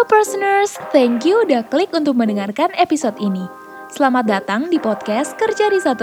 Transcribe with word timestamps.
Halo 0.00 0.16
personers, 0.16 0.80
thank 0.96 1.28
you 1.28 1.44
udah 1.44 1.60
klik 1.68 1.92
untuk 1.92 2.16
mendengarkan 2.16 2.72
episode 2.80 3.20
ini. 3.20 3.44
Selamat 3.92 4.24
datang 4.24 4.72
di 4.72 4.80
podcast 4.80 5.36
Kerja 5.36 5.68
di 5.68 5.76
1%. 5.76 6.00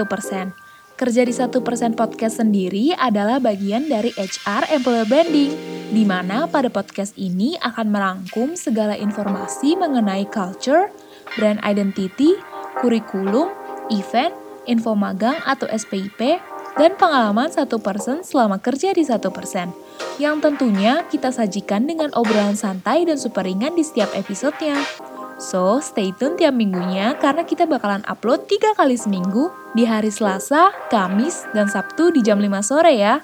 Kerja 0.94 1.22
di 1.26 1.34
1% 1.34 1.98
podcast 1.98 2.38
sendiri 2.38 2.94
adalah 2.94 3.42
bagian 3.42 3.90
dari 3.90 4.14
HR 4.14 4.70
Employer 4.70 5.02
Branding, 5.02 5.50
di 5.90 6.06
mana 6.06 6.46
pada 6.46 6.70
podcast 6.70 7.18
ini 7.18 7.58
akan 7.58 7.90
merangkum 7.90 8.54
segala 8.54 8.94
informasi 8.94 9.74
mengenai 9.74 10.30
culture, 10.30 10.94
brand 11.34 11.58
identity, 11.66 12.38
kurikulum, 12.78 13.50
event, 13.90 14.30
info 14.70 14.94
magang 14.94 15.42
atau 15.42 15.66
SPIP, 15.74 16.38
dan 16.78 16.94
pengalaman 16.94 17.50
satu 17.50 17.82
person 17.82 18.22
selama 18.22 18.62
kerja 18.62 18.94
di 18.94 19.02
satu 19.02 19.34
persen, 19.34 19.74
yang 20.18 20.42
tentunya 20.42 21.06
kita 21.06 21.30
sajikan 21.30 21.86
dengan 21.86 22.10
obrolan 22.14 22.58
santai 22.58 23.06
dan 23.06 23.18
super 23.18 23.46
ringan 23.46 23.74
di 23.74 23.82
setiap 23.86 24.10
episodenya. 24.14 24.78
So, 25.38 25.78
stay 25.78 26.10
tune 26.18 26.34
tiap 26.34 26.54
minggunya 26.54 27.14
karena 27.22 27.46
kita 27.46 27.70
bakalan 27.70 28.02
upload 28.10 28.50
tiga 28.50 28.74
kali 28.74 28.98
seminggu 28.98 29.54
di 29.70 29.86
hari 29.86 30.10
Selasa, 30.10 30.74
Kamis, 30.90 31.46
dan 31.54 31.70
Sabtu 31.70 32.10
di 32.10 32.26
jam 32.26 32.42
5 32.42 32.58
sore 32.66 32.98
ya. 32.98 33.22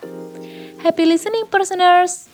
Happy 0.87 1.11
listening, 1.11 1.51
personers! 1.51 2.34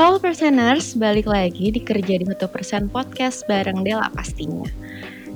Halo 0.00 0.16
Perseners, 0.16 0.96
balik 0.96 1.28
lagi 1.28 1.68
di 1.68 1.76
Kerja 1.76 2.16
di 2.16 2.24
1% 2.24 2.40
Podcast 2.88 3.44
bareng 3.44 3.84
Dela 3.84 4.08
pastinya. 4.08 4.64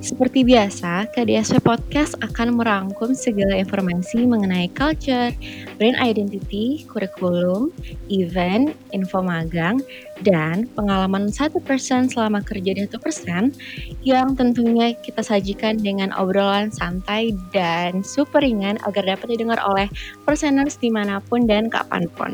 Seperti 0.01 0.41
biasa, 0.41 1.13
KDSP 1.13 1.61
Podcast 1.61 2.17
akan 2.25 2.57
merangkum 2.57 3.13
segala 3.13 3.61
informasi 3.61 4.25
mengenai 4.25 4.73
culture, 4.73 5.37
brand 5.77 6.01
identity, 6.01 6.89
kurikulum, 6.89 7.77
event, 8.09 8.73
info 8.97 9.21
magang, 9.21 9.85
dan 10.25 10.65
pengalaman 10.73 11.29
satu 11.29 11.61
persen 11.61 12.09
selama 12.09 12.41
kerja 12.41 12.73
di 12.73 12.89
satu 12.89 13.05
persen 13.05 13.53
yang 14.01 14.33
tentunya 14.33 14.97
kita 14.97 15.21
sajikan 15.21 15.77
dengan 15.77 16.09
obrolan 16.17 16.73
santai 16.73 17.37
dan 17.53 18.01
super 18.01 18.41
ringan 18.41 18.81
agar 18.89 19.05
dapat 19.05 19.37
didengar 19.37 19.61
oleh 19.61 19.93
perseners 20.25 20.81
di 20.81 20.89
mana 20.89 21.21
pun 21.21 21.45
dan 21.45 21.69
kapan 21.69 22.09
pun. 22.17 22.33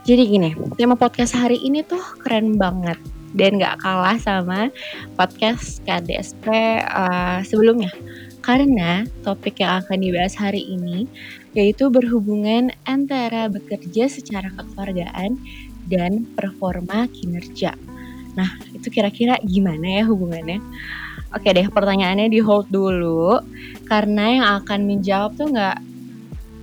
Jadi 0.00 0.32
gini, 0.32 0.56
tema 0.80 0.96
podcast 0.96 1.36
hari 1.36 1.60
ini 1.60 1.84
tuh 1.84 2.00
keren 2.24 2.56
banget 2.56 2.96
dan 3.36 3.60
gak 3.60 3.84
kalah 3.84 4.16
sama 4.16 4.72
podcast 5.12 5.84
KDSP 5.84 6.48
uh, 6.88 7.44
sebelumnya. 7.44 7.92
Karena 8.40 9.04
topik 9.20 9.60
yang 9.60 9.84
akan 9.84 10.00
dibahas 10.00 10.32
hari 10.32 10.64
ini 10.64 11.04
yaitu 11.52 11.92
berhubungan 11.92 12.72
antara 12.88 13.52
bekerja 13.52 14.08
secara 14.08 14.48
kekeluargaan 14.56 15.36
dan 15.92 16.24
performa 16.32 17.04
kinerja. 17.12 17.76
Nah, 18.40 18.56
itu 18.72 18.88
kira-kira 18.88 19.36
gimana 19.44 20.00
ya 20.00 20.08
hubungannya? 20.08 20.64
Oke 21.36 21.52
deh, 21.52 21.68
pertanyaannya 21.68 22.32
di 22.32 22.40
hold 22.40 22.72
dulu 22.72 23.36
karena 23.84 24.24
yang 24.32 24.46
akan 24.64 24.80
menjawab 24.88 25.36
tuh 25.36 25.52
nggak 25.52 25.76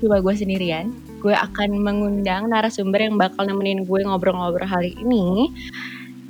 cuma 0.02 0.26
gue 0.26 0.34
sendirian, 0.34 0.90
gue 1.18 1.34
akan 1.34 1.82
mengundang 1.82 2.50
narasumber 2.50 3.10
yang 3.10 3.18
bakal 3.18 3.46
nemenin 3.46 3.84
gue 3.84 4.00
ngobrol-ngobrol 4.06 4.70
hari 4.70 4.94
ini 5.02 5.50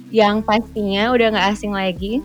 yang 0.07 0.39
pastinya 0.39 1.11
udah 1.11 1.35
gak 1.35 1.47
asing 1.55 1.75
lagi. 1.75 2.23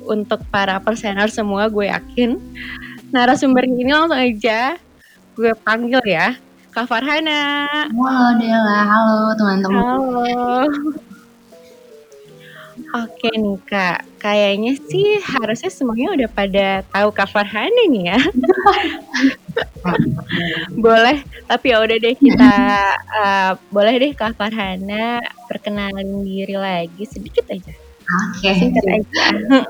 Untuk 0.00 0.40
para 0.48 0.80
persener 0.80 1.28
semua 1.28 1.68
gue 1.68 1.86
yakin. 1.86 2.40
Narasumber 3.12 3.68
ini 3.68 3.92
langsung 3.92 4.16
aja 4.16 4.80
gue 5.36 5.52
panggil 5.60 6.00
ya. 6.08 6.34
Kak 6.70 6.86
Farhana. 6.86 7.66
Halo 7.90 8.28
Dela, 8.38 8.78
halo 8.86 9.34
teman-teman. 9.34 9.82
Halo 9.84 11.09
Oke 12.90 13.30
nih 13.30 13.58
kak, 13.70 14.02
kayaknya 14.18 14.74
sih 14.90 15.22
harusnya 15.22 15.70
semuanya 15.70 16.10
udah 16.10 16.28
pada 16.34 16.66
tahu 16.90 17.14
Kak 17.14 17.30
Farhana 17.30 17.82
nih 17.86 18.10
ya. 18.10 18.18
boleh, 20.84 21.22
tapi 21.46 21.70
ya 21.70 21.78
udah 21.86 21.96
deh 22.02 22.16
kita 22.18 22.54
uh, 23.14 23.50
boleh 23.70 23.94
deh 23.94 24.10
Kak 24.10 24.34
Farhana 24.34 25.22
perkenalin 25.46 26.26
diri 26.26 26.58
lagi 26.58 27.06
sedikit 27.06 27.46
aja. 27.54 27.89
Oke. 28.10 28.50
Okay. 28.50 28.98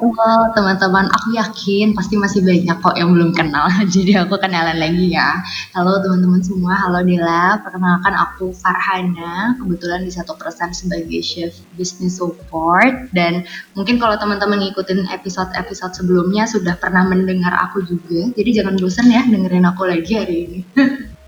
Oh, 0.01 0.45
teman-teman, 0.57 1.13
aku 1.13 1.37
yakin 1.37 1.93
pasti 1.93 2.17
masih 2.17 2.41
banyak 2.41 2.73
kok 2.81 2.97
yang 2.97 3.13
belum 3.13 3.37
kenal. 3.37 3.69
Jadi 3.95 4.17
aku 4.17 4.41
kenalan 4.41 4.81
lagi 4.81 5.13
ya. 5.13 5.45
Halo 5.77 6.01
teman-teman 6.01 6.41
semua, 6.41 6.73
halo 6.73 7.05
Dila. 7.05 7.61
Perkenalkan 7.61 8.17
aku 8.17 8.57
Farhana, 8.57 9.61
kebetulan 9.61 10.09
di 10.09 10.13
satu 10.15 10.41
persen 10.41 10.73
sebagai 10.73 11.21
chef 11.21 11.53
business 11.77 12.17
support 12.17 13.13
dan 13.13 13.45
mungkin 13.77 14.01
kalau 14.01 14.17
teman-teman 14.17 14.65
ngikutin 14.65 15.13
episode-episode 15.21 15.93
sebelumnya 16.01 16.49
sudah 16.49 16.81
pernah 16.81 17.05
mendengar 17.05 17.53
aku 17.61 17.85
juga. 17.85 18.33
Jadi 18.33 18.57
jangan 18.57 18.81
bosan 18.81 19.13
ya 19.13 19.21
dengerin 19.29 19.69
aku 19.69 19.85
lagi 19.85 20.13
hari 20.17 20.37
ini. 20.49 20.61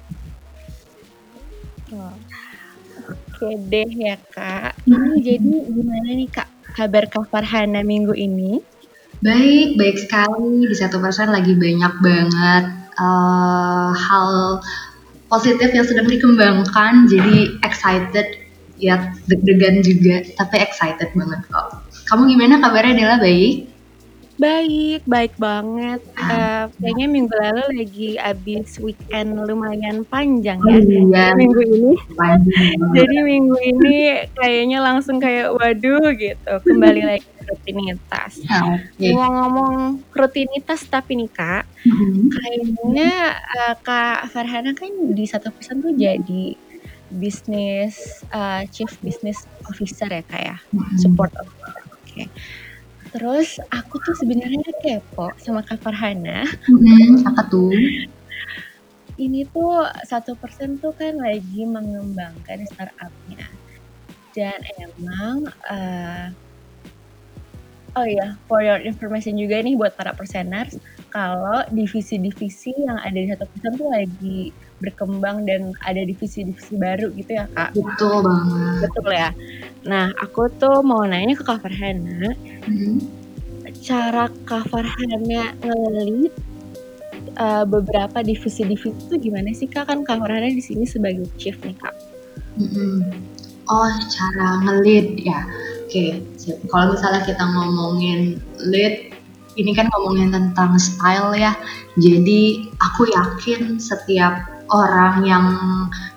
Oke 3.43 3.59
deh 3.69 3.91
ya 3.91 4.17
kak. 4.31 4.79
Ini 4.87 5.19
jadi 5.19 5.53
gimana 5.67 6.09
nih 6.15 6.31
kak 6.31 6.62
kabar 6.75 7.09
Kak 7.09 7.29
Farhana 7.33 7.81
minggu 7.81 8.13
ini? 8.17 8.61
Baik, 9.23 9.79
baik 9.79 9.97
sekali. 10.03 10.67
Di 10.67 10.77
satu 10.77 10.99
persen 10.99 11.31
lagi 11.31 11.55
banyak 11.55 11.95
banget 12.03 12.65
uh, 12.99 13.95
hal 13.95 14.61
positif 15.31 15.73
yang 15.73 15.87
sedang 15.87 16.11
dikembangkan. 16.11 17.09
Jadi 17.09 17.63
excited, 17.63 18.27
ya 18.77 19.15
deg-degan 19.31 19.81
juga, 19.81 20.27
tapi 20.37 20.61
excited 20.61 21.09
banget 21.17 21.41
kok. 21.49 21.81
Kamu 22.11 22.29
gimana 22.29 22.61
kabarnya 22.61 22.99
Dela 22.99 23.17
baik? 23.17 23.72
Baik, 24.43 25.07
baik 25.07 25.35
banget. 25.39 26.03
Uh, 26.19 26.67
kayaknya 26.83 27.07
minggu 27.07 27.31
lalu 27.31 27.65
lagi 27.79 28.09
abis 28.19 28.83
weekend 28.83 29.39
lumayan 29.39 30.03
panjang 30.03 30.59
ya. 30.67 30.83
iya. 30.83 31.25
Minggu 31.39 31.63
ini. 31.63 31.95
Jadi 32.91 33.17
minggu 33.23 33.57
ini 33.63 34.27
kayaknya 34.35 34.83
langsung 34.83 35.23
kayak 35.23 35.55
waduh 35.55 36.11
gitu. 36.19 36.53
Kembali 36.67 37.07
lagi 37.15 37.23
ke 37.23 37.43
rutinitas. 37.55 38.43
Okay. 38.43 39.15
Ngomong-ngomong 39.15 40.03
rutinitas 40.11 40.91
tapi 40.91 41.23
nih 41.23 41.31
kak, 41.31 41.63
mm-hmm. 41.87 42.27
kayaknya 42.35 43.11
uh, 43.47 43.75
kak 43.79 44.27
Farhana 44.35 44.75
kan 44.75 44.91
di 45.15 45.23
satu 45.23 45.55
persen 45.55 45.79
tuh 45.79 45.95
jadi 45.95 46.59
bisnis 47.15 48.27
uh, 48.35 48.67
chief 48.75 48.91
business 49.07 49.47
officer 49.71 50.11
ya 50.11 50.23
kak 50.27 50.43
ya, 50.43 50.57
mm-hmm. 50.75 50.99
support 50.99 51.31
officer. 51.39 51.79
Oke. 51.95 52.27
Terus 53.13 53.61
aku 53.69 54.01
tuh 54.01 54.17
sebenarnya 54.17 54.73
kepo 54.81 55.29
sama 55.37 55.61
Kak 55.61 55.85
Farhana. 55.85 56.49
Hmm, 56.65 57.29
apa 57.29 57.45
tuh? 57.53 57.69
Ini 59.21 59.45
tuh 59.53 59.85
satu 60.09 60.33
persen 60.41 60.81
tuh 60.81 60.97
kan 60.97 61.21
lagi 61.21 61.69
mengembangkan 61.69 62.65
startupnya. 62.73 63.45
Dan 64.33 64.57
emang, 64.81 65.45
uh, 65.69 66.33
oh 68.01 68.09
ya, 68.09 68.41
for 68.49 68.65
your 68.65 68.81
information 68.81 69.37
juga 69.37 69.61
nih 69.61 69.77
buat 69.77 69.93
para 69.93 70.17
perseners, 70.17 70.81
kalau 71.13 71.61
divisi-divisi 71.69 72.73
yang 72.89 72.97
ada 72.97 73.13
di 73.13 73.29
satu 73.29 73.45
persen 73.45 73.73
tuh 73.77 73.93
lagi 73.93 74.57
berkembang 74.83 75.47
dan 75.47 75.71
ada 75.87 76.03
divisi-divisi 76.03 76.75
baru 76.75 77.15
gitu 77.15 77.39
ya 77.39 77.47
kak. 77.55 77.71
Betul 77.79 78.27
banget. 78.27 78.79
Betul 78.83 79.09
ya. 79.15 79.31
Nah 79.87 80.11
aku 80.19 80.51
tuh 80.59 80.83
mau 80.83 81.07
nanya 81.07 81.39
ke 81.39 81.47
kak 81.47 81.63
Farhana, 81.63 82.35
hmm. 82.67 82.99
cara 83.87 84.27
kak 84.45 84.67
Farhana 84.67 85.55
ngelit 85.63 86.35
uh, 87.39 87.65
beberapa 87.65 88.21
divisi-divisi 88.27 88.91
itu 88.91 89.15
gimana 89.31 89.55
sih 89.55 89.71
kak? 89.71 89.87
Kan 89.87 90.03
kak 90.03 90.19
Farhana 90.19 90.51
di 90.51 90.63
sini 90.63 90.83
sebagai 90.83 91.31
chief 91.39 91.57
nih 91.63 91.79
kak. 91.79 91.95
Hmm. 92.59 93.07
Oh 93.71 93.89
cara 94.11 94.61
ngelit 94.67 95.23
ya. 95.23 95.47
Oke, 95.87 96.25
okay. 96.25 96.65
kalau 96.73 96.97
misalnya 96.97 97.21
kita 97.21 97.45
ngomongin 97.45 98.41
lead 98.65 99.13
ini 99.61 99.77
kan 99.77 99.93
ngomongin 99.93 100.33
tentang 100.33 100.77
style 100.81 101.37
ya. 101.37 101.53
Jadi 102.01 102.73
aku 102.81 103.13
yakin 103.13 103.77
setiap 103.77 104.49
orang 104.73 105.23
yang 105.29 105.45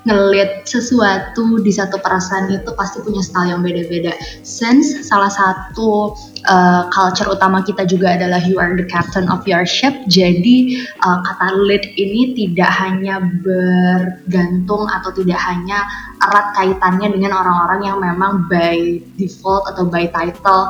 ngelit 0.06 0.64
sesuatu 0.70 1.60
di 1.60 1.74
satu 1.74 1.98
perasaan 2.00 2.54
itu 2.54 2.72
pasti 2.78 3.02
punya 3.02 3.20
style 3.20 3.52
yang 3.52 3.62
beda-beda. 3.66 4.14
Since 4.46 5.10
salah 5.10 5.34
satu 5.34 6.14
uh, 6.46 6.84
culture 6.94 7.28
utama 7.28 7.66
kita 7.66 7.84
juga 7.90 8.16
adalah 8.16 8.40
you 8.46 8.62
are 8.62 8.78
the 8.78 8.86
captain 8.86 9.28
of 9.28 9.44
your 9.50 9.66
ship, 9.66 9.94
jadi 10.08 10.80
uh, 11.04 11.20
kata 11.26 11.48
lead 11.68 11.84
ini 11.98 12.38
tidak 12.38 12.72
hanya 12.80 13.20
bergantung 13.44 14.86
atau 14.88 15.10
tidak 15.12 15.42
hanya 15.42 15.84
erat 16.22 16.48
kaitannya 16.56 17.12
dengan 17.18 17.34
orang-orang 17.36 17.82
yang 17.84 17.98
memang 18.00 18.46
by 18.48 19.02
default 19.18 19.68
atau 19.74 19.84
by 19.90 20.06
title 20.14 20.70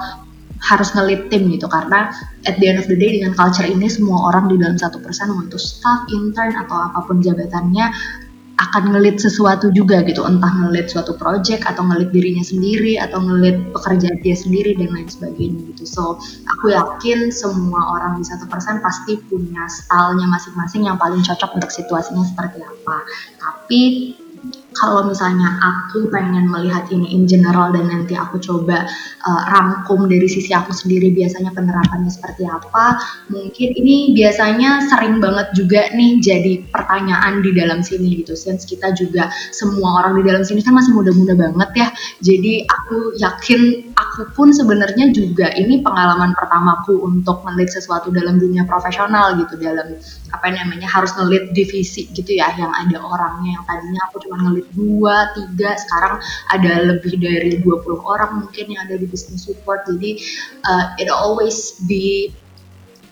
harus 0.65 0.89
ngelit 0.97 1.29
tim 1.29 1.45
gitu. 1.53 1.69
Karena 1.69 2.09
at 2.50 2.57
the 2.57 2.65
end 2.65 2.81
of 2.81 2.89
the 2.89 2.97
day 2.97 3.21
dengan 3.21 3.38
culture 3.38 3.65
ini 3.65 3.85
semua 3.85 4.33
orang 4.33 4.50
di 4.50 4.57
dalam 4.57 4.75
satu 4.75 4.97
persen 4.97 5.29
itu 5.45 5.62
staff, 5.62 6.09
intern 6.09 6.57
atau 6.57 6.89
apa 6.89 7.06
pun 7.06 7.21
jabatannya 7.21 7.94
akan 8.56 8.95
ngelit 8.95 9.19
sesuatu 9.19 9.67
juga 9.75 10.01
gitu. 10.07 10.23
Entah 10.23 10.50
ngelit 10.63 10.88
suatu 10.88 11.13
project 11.19 11.67
atau 11.67 11.83
ngelit 11.85 12.09
dirinya 12.15 12.41
sendiri 12.41 12.95
atau 12.97 13.19
ngelit 13.19 13.59
pekerjaan 13.75 14.17
dia 14.23 14.35
sendiri 14.35 14.73
dan 14.79 14.95
lain 14.95 15.07
sebagainya 15.12 15.62
gitu. 15.75 15.83
So 15.85 16.03
aku 16.47 16.71
yakin 16.71 17.29
semua 17.35 18.00
orang 18.00 18.17
di 18.17 18.25
satu 18.25 18.47
persen 18.47 18.79
pasti 18.79 19.19
punya 19.27 19.67
stylenya 19.67 20.27
masing-masing 20.31 20.88
yang 20.88 20.95
paling 20.95 21.19
cocok 21.21 21.51
untuk 21.59 21.69
situasinya 21.69 22.23
seperti 22.23 22.63
apa. 22.63 22.97
Tapi 23.44 23.81
kalau 24.75 25.07
misalnya 25.07 25.56
aku 25.63 26.12
pengen 26.12 26.51
melihat 26.51 26.86
ini 26.92 27.16
in 27.16 27.24
general 27.25 27.72
dan 27.72 27.88
nanti 27.88 28.13
aku 28.13 28.38
coba 28.39 28.86
uh, 29.24 29.44
rangkum 29.56 30.06
dari 30.12 30.27
sisi 30.27 30.51
aku 30.51 30.75
sendiri 30.75 31.16
biasanya 31.16 31.56
penerapannya 31.56 32.12
seperti 32.12 32.44
apa 32.45 33.00
mungkin 33.31 33.69
ini 33.75 34.12
biasanya 34.13 34.86
sering 34.86 35.24
banget 35.24 35.48
juga 35.56 35.89
nih 35.95 36.19
jadi 36.19 36.54
pertanyaan 36.69 37.39
di 37.42 37.51
dalam 37.56 37.80
sini 37.81 38.22
gitu. 38.22 38.36
Since 38.36 38.68
kita 38.68 38.92
juga 38.98 39.31
semua 39.56 40.04
orang 40.04 40.22
di 40.22 40.24
dalam 40.27 40.44
sini 40.44 40.62
kan 40.62 40.75
masih 40.75 40.92
muda-muda 40.94 41.33
banget 41.38 41.69
ya. 41.75 41.88
Jadi 42.22 42.68
aku 42.68 43.16
yakin 43.16 43.94
aku 43.95 44.27
pun 44.36 44.51
sebenarnya 44.51 45.12
juga 45.15 45.51
ini 45.56 45.80
pengalaman 45.80 46.36
pertamaku 46.36 47.00
untuk 47.07 47.47
ngelit 47.47 47.71
sesuatu 47.71 48.12
dalam 48.12 48.36
dunia 48.36 48.68
profesional 48.68 49.39
gitu 49.39 49.56
dalam 49.56 49.95
apa 50.36 50.47
namanya 50.51 50.88
harus 50.88 51.15
ngelit 51.15 51.56
divisi 51.56 52.12
gitu 52.12 52.36
ya 52.36 52.51
yang 52.59 52.71
ada 52.75 53.00
orangnya. 53.00 53.56
Yang 53.56 53.65
tadinya 53.71 54.01
aku 54.12 54.15
cuma 54.27 54.36
ngelit 54.44 54.68
dua 54.75 55.15
tiga 55.31 55.69
sekarang 55.80 56.15
ada 56.51 56.71
lebih 56.95 57.15
dari 57.19 57.59
20 57.63 58.03
orang 58.03 58.31
mungkin 58.44 58.65
yang 58.68 58.81
ada 58.83 59.00
di 59.00 59.07
business 59.07 59.47
support. 59.47 59.88
Jadi 59.88 60.19
uh, 60.68 60.91
it 61.00 61.07
always 61.07 61.80
be 61.88 62.36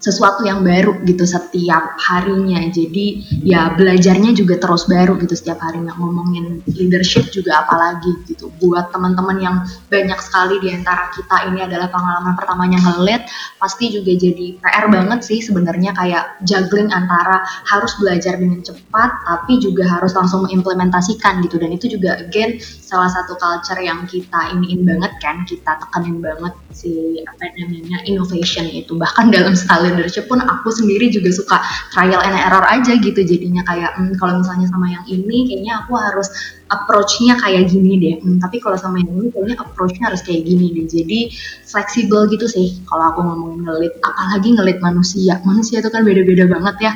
sesuatu 0.03 0.43
yang 0.43 0.67
baru 0.67 0.99
gitu 1.07 1.23
setiap 1.23 1.95
harinya. 1.95 2.59
Jadi 2.67 3.23
ya 3.39 3.71
belajarnya 3.71 4.35
juga 4.35 4.59
terus 4.59 4.83
baru 4.91 5.15
gitu 5.23 5.31
setiap 5.31 5.63
harinya. 5.63 5.95
Ngomongin 5.95 6.59
leadership 6.67 7.31
juga 7.31 7.63
apalagi 7.63 8.11
gitu. 8.27 8.51
Buat 8.59 8.91
teman-teman 8.91 9.39
yang 9.39 9.55
banyak 9.87 10.19
sekali 10.19 10.59
di 10.59 10.75
antara 10.75 11.07
kita 11.15 11.47
ini 11.47 11.63
adalah 11.63 11.87
pengalaman 11.87 12.35
pertamanya 12.35 12.83
ngelit, 12.83 13.23
pasti 13.63 13.95
juga 13.95 14.11
jadi 14.11 14.59
PR 14.59 14.91
banget 14.91 15.23
sih 15.23 15.39
sebenarnya 15.39 15.95
kayak 15.95 16.43
juggling 16.43 16.91
antara 16.91 17.47
harus 17.71 17.95
belajar 17.95 18.35
dengan 18.35 18.59
cepat 18.59 19.23
tapi 19.23 19.63
juga 19.63 19.87
harus 19.87 20.11
langsung 20.11 20.43
mengimplementasikan 20.43 21.39
gitu. 21.47 21.55
Dan 21.55 21.71
itu 21.71 21.87
juga 21.87 22.19
again 22.19 22.59
salah 22.59 23.07
satu 23.07 23.39
culture 23.39 23.79
yang 23.79 24.03
kita 24.03 24.51
iniin 24.51 24.83
banget 24.83 25.15
kan, 25.23 25.47
kita 25.47 25.79
tekanin 25.79 26.19
banget 26.19 26.51
si 26.73 27.21
apa 27.23 27.53
namanya 27.55 28.01
innovation 28.09 28.65
itu. 28.67 28.97
Bahkan 28.97 29.29
dalam 29.29 29.53
style 29.53 29.93
leadership 29.93 30.25
pun 30.27 30.41
aku 30.41 30.73
sendiri 30.73 31.13
juga 31.13 31.29
suka 31.29 31.57
trial 31.93 32.19
and 32.25 32.35
error 32.35 32.65
aja 32.67 32.97
gitu. 32.97 33.21
Jadinya 33.21 33.61
kayak 33.63 33.95
hmm, 33.95 34.17
kalau 34.17 34.41
misalnya 34.41 34.67
sama 34.67 34.89
yang 34.89 35.05
ini 35.07 35.47
kayaknya 35.47 35.73
aku 35.85 35.93
harus 35.95 36.27
approach-nya 36.73 37.37
kayak 37.39 37.69
gini 37.69 37.91
deh. 38.01 38.15
Hmm, 38.19 38.37
tapi 38.41 38.57
kalau 38.57 38.75
sama 38.75 38.99
yang 38.99 39.13
ini 39.21 39.29
kayaknya 39.29 39.55
approach-nya 39.61 40.11
harus 40.11 40.21
kayak 40.25 40.43
gini 40.43 40.73
deh. 40.73 40.85
Jadi 40.89 41.19
fleksibel 41.63 42.27
gitu 42.33 42.45
sih 42.49 42.81
kalau 42.89 43.13
aku 43.13 43.19
ngomongin 43.21 43.69
ngelit. 43.69 43.93
Apalagi 44.01 44.49
ngelit 44.57 44.77
manusia. 44.81 45.39
Manusia 45.45 45.79
itu 45.79 45.89
kan 45.93 46.01
beda-beda 46.01 46.49
banget 46.49 46.75
ya. 46.89 46.93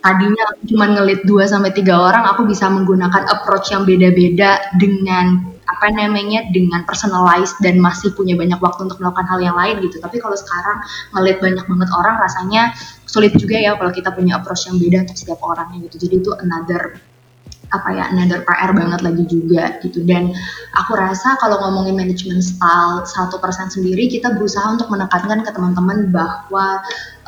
Tadinya 0.00 0.42
aku 0.54 0.70
cuma 0.70 0.86
ngelit 0.86 1.26
2 1.26 1.50
sampai 1.50 1.74
tiga 1.74 1.98
orang 1.98 2.30
aku 2.30 2.46
bisa 2.46 2.70
menggunakan 2.70 3.26
approach 3.26 3.74
yang 3.74 3.82
beda-beda 3.82 4.62
dengan 4.78 5.55
apa 5.76 5.92
namanya 5.92 6.48
dengan 6.48 6.88
personalized 6.88 7.60
dan 7.60 7.76
masih 7.76 8.16
punya 8.16 8.32
banyak 8.32 8.56
waktu 8.56 8.88
untuk 8.88 8.96
melakukan 8.96 9.28
hal 9.28 9.40
yang 9.44 9.56
lain 9.56 9.84
gitu. 9.84 10.00
Tapi 10.00 10.16
kalau 10.16 10.32
sekarang 10.32 10.80
ngeliat 11.12 11.38
banyak 11.44 11.64
banget 11.68 11.90
orang 11.92 12.16
rasanya 12.16 12.72
sulit 13.04 13.36
juga 13.36 13.60
ya 13.60 13.76
kalau 13.76 13.92
kita 13.92 14.08
punya 14.16 14.40
approach 14.40 14.64
yang 14.72 14.80
beda 14.80 15.04
untuk 15.04 15.16
setiap 15.20 15.40
orangnya 15.44 15.84
gitu. 15.84 16.08
Jadi 16.08 16.14
itu 16.24 16.30
another 16.40 16.96
apa 17.74 17.88
ya 17.90 18.04
another 18.14 18.46
PR 18.46 18.70
banget 18.70 19.00
lagi 19.02 19.24
juga 19.26 19.74
gitu 19.82 20.06
dan 20.06 20.30
aku 20.78 20.94
rasa 20.94 21.34
kalau 21.42 21.58
ngomongin 21.66 21.98
manajemen 21.98 22.38
style 22.38 23.02
satu 23.02 23.42
persen 23.42 23.66
sendiri 23.66 24.06
kita 24.06 24.38
berusaha 24.38 24.70
untuk 24.70 24.86
menekankan 24.86 25.42
ke 25.42 25.50
teman-teman 25.50 26.14
bahwa 26.14 26.78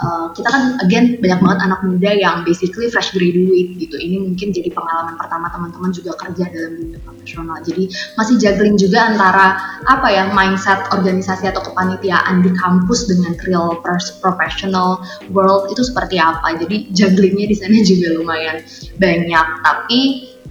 uh, 0.03 0.27
kita 0.35 0.49
kan 0.49 0.63
again 0.83 1.19
banyak 1.19 1.41
banget 1.43 1.59
anak 1.65 1.81
muda 1.83 2.11
yang 2.15 2.37
basically 2.47 2.87
fresh 2.91 3.11
graduate 3.15 3.75
gitu. 3.79 3.97
Ini 3.99 4.23
mungkin 4.23 4.55
jadi 4.55 4.71
pengalaman 4.71 5.19
pertama 5.19 5.51
teman-teman 5.51 5.91
juga 5.91 6.15
kerja 6.19 6.45
dalam 6.51 6.73
dunia 6.79 6.99
profesional. 7.03 7.59
Jadi 7.63 7.91
masih 8.15 8.35
juggling 8.39 8.77
juga 8.79 8.99
antara 9.11 9.47
apa 9.87 10.09
ya 10.11 10.31
mindset 10.33 10.89
organisasi 10.95 11.51
atau 11.51 11.63
kepanitiaan 11.63 12.43
di 12.43 12.51
kampus 12.55 13.11
dengan 13.11 13.35
real 13.47 13.79
professional 14.23 15.03
world 15.35 15.71
itu 15.71 15.83
seperti 15.83 16.19
apa. 16.23 16.55
Jadi 16.59 16.91
jugglingnya 16.95 17.47
di 17.51 17.57
sana 17.57 17.77
juga 17.91 18.15
lumayan 18.15 18.63
banyak. 18.99 19.47
Tapi 19.63 20.01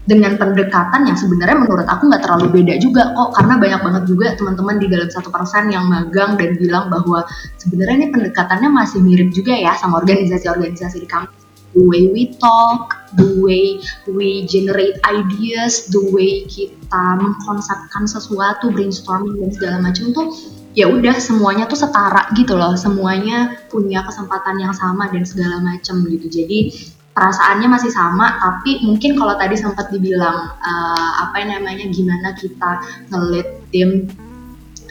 dengan 0.08 0.40
pendekatan 0.40 1.04
yang 1.04 1.20
sebenarnya 1.20 1.60
menurut 1.60 1.84
aku 1.84 2.08
nggak 2.08 2.24
terlalu 2.24 2.64
beda 2.64 2.80
juga 2.80 3.12
kok 3.12 3.36
karena 3.36 3.54
banyak 3.60 3.82
banget 3.84 4.04
juga 4.08 4.28
teman-teman 4.40 4.76
di 4.80 4.88
dalam 4.88 5.10
satu 5.12 5.28
persen 5.28 5.68
yang 5.68 5.92
magang 5.92 6.40
dan 6.40 6.56
bilang 6.56 6.88
bahwa 6.88 7.28
sebenarnya 7.60 7.96
ini 8.02 8.08
pendekatannya 8.16 8.72
masih 8.72 9.04
mirip 9.04 9.36
juga 9.36 9.52
ya 9.52 9.76
sama 9.76 10.00
organisasi-organisasi 10.00 11.04
di 11.04 11.10
kampus 11.12 11.48
the 11.76 11.84
way 11.84 12.08
we 12.10 12.34
talk, 12.40 12.96
the 13.14 13.28
way 13.44 13.78
we 14.08 14.48
generate 14.48 14.96
ideas, 15.06 15.86
the 15.92 16.02
way 16.10 16.48
kita 16.48 17.04
mengkonsepkan 17.20 18.08
sesuatu, 18.08 18.72
brainstorming 18.72 19.38
dan 19.38 19.50
segala 19.54 19.78
macam 19.84 20.10
tuh 20.16 20.34
ya 20.78 20.86
udah 20.90 21.18
semuanya 21.18 21.66
tuh 21.66 21.78
setara 21.78 22.30
gitu 22.38 22.54
loh, 22.54 22.78
semuanya 22.78 23.58
punya 23.70 24.06
kesempatan 24.06 24.62
yang 24.62 24.74
sama 24.74 25.10
dan 25.10 25.26
segala 25.26 25.62
macam 25.62 26.06
gitu. 26.06 26.30
Jadi 26.30 26.74
perasaannya 27.18 27.66
masih 27.66 27.90
sama 27.90 28.38
tapi 28.38 28.86
mungkin 28.86 29.18
kalau 29.18 29.34
tadi 29.42 29.58
sempat 29.58 29.90
dibilang 29.90 30.54
uh, 30.62 31.12
apa 31.26 31.42
namanya 31.42 31.90
gimana 31.90 32.38
kita 32.38 32.78
ngelit 33.10 33.50
tim 33.74 34.06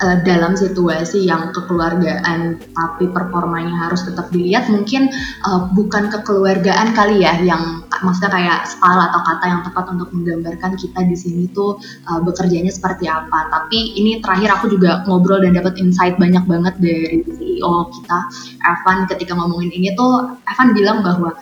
uh, 0.03 0.19
dalam 0.27 0.59
situasi 0.59 1.23
yang 1.23 1.55
kekeluargaan 1.55 2.59
tapi 2.75 3.05
performanya 3.15 3.87
harus 3.87 4.05
tetap 4.05 4.27
dilihat 4.35 4.67
mungkin 4.67 5.07
uh, 5.47 5.71
bukan 5.71 6.11
kekeluargaan 6.11 6.99
kali 6.99 7.23
ya 7.23 7.39
yang 7.41 7.87
maksudnya 8.03 8.33
kayak 8.33 8.59
style 8.69 9.01
atau 9.01 9.21
kata 9.25 9.45
yang 9.47 9.63
tepat 9.65 9.85
untuk 9.89 10.09
menggambarkan 10.13 10.77
kita 10.77 11.01
di 11.07 11.17
sini 11.17 11.45
tuh 11.55 11.81
uh, 12.11 12.21
bekerjanya 12.21 12.69
seperti 12.69 13.09
apa. 13.09 13.49
Tapi 13.49 13.97
ini 13.97 14.21
terakhir 14.21 14.53
aku 14.61 14.69
juga 14.69 15.07
ngobrol 15.09 15.41
dan 15.41 15.57
dapat 15.57 15.79
insight 15.81 16.19
banyak 16.21 16.45
banget 16.45 16.75
dari 16.83 17.25
CEO 17.25 17.89
kita 17.95 18.19
Evan 18.67 19.07
ketika 19.09 19.33
ngomongin 19.33 19.73
ini 19.73 19.89
tuh 19.97 20.37
Evan 20.45 20.77
bilang 20.77 21.01
bahwa 21.01 21.33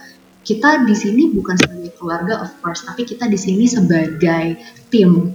kita 0.45 0.85
di 0.85 0.95
sini 0.95 1.33
bukan 1.33 1.57
sebagai 1.57 1.97
keluarga 1.97 2.45
of 2.45 2.53
course 2.61 2.85
tapi 2.85 3.09
kita 3.09 3.27
di 3.27 3.41
sini 3.41 3.65
sebagai 3.65 4.61
tim 4.93 5.33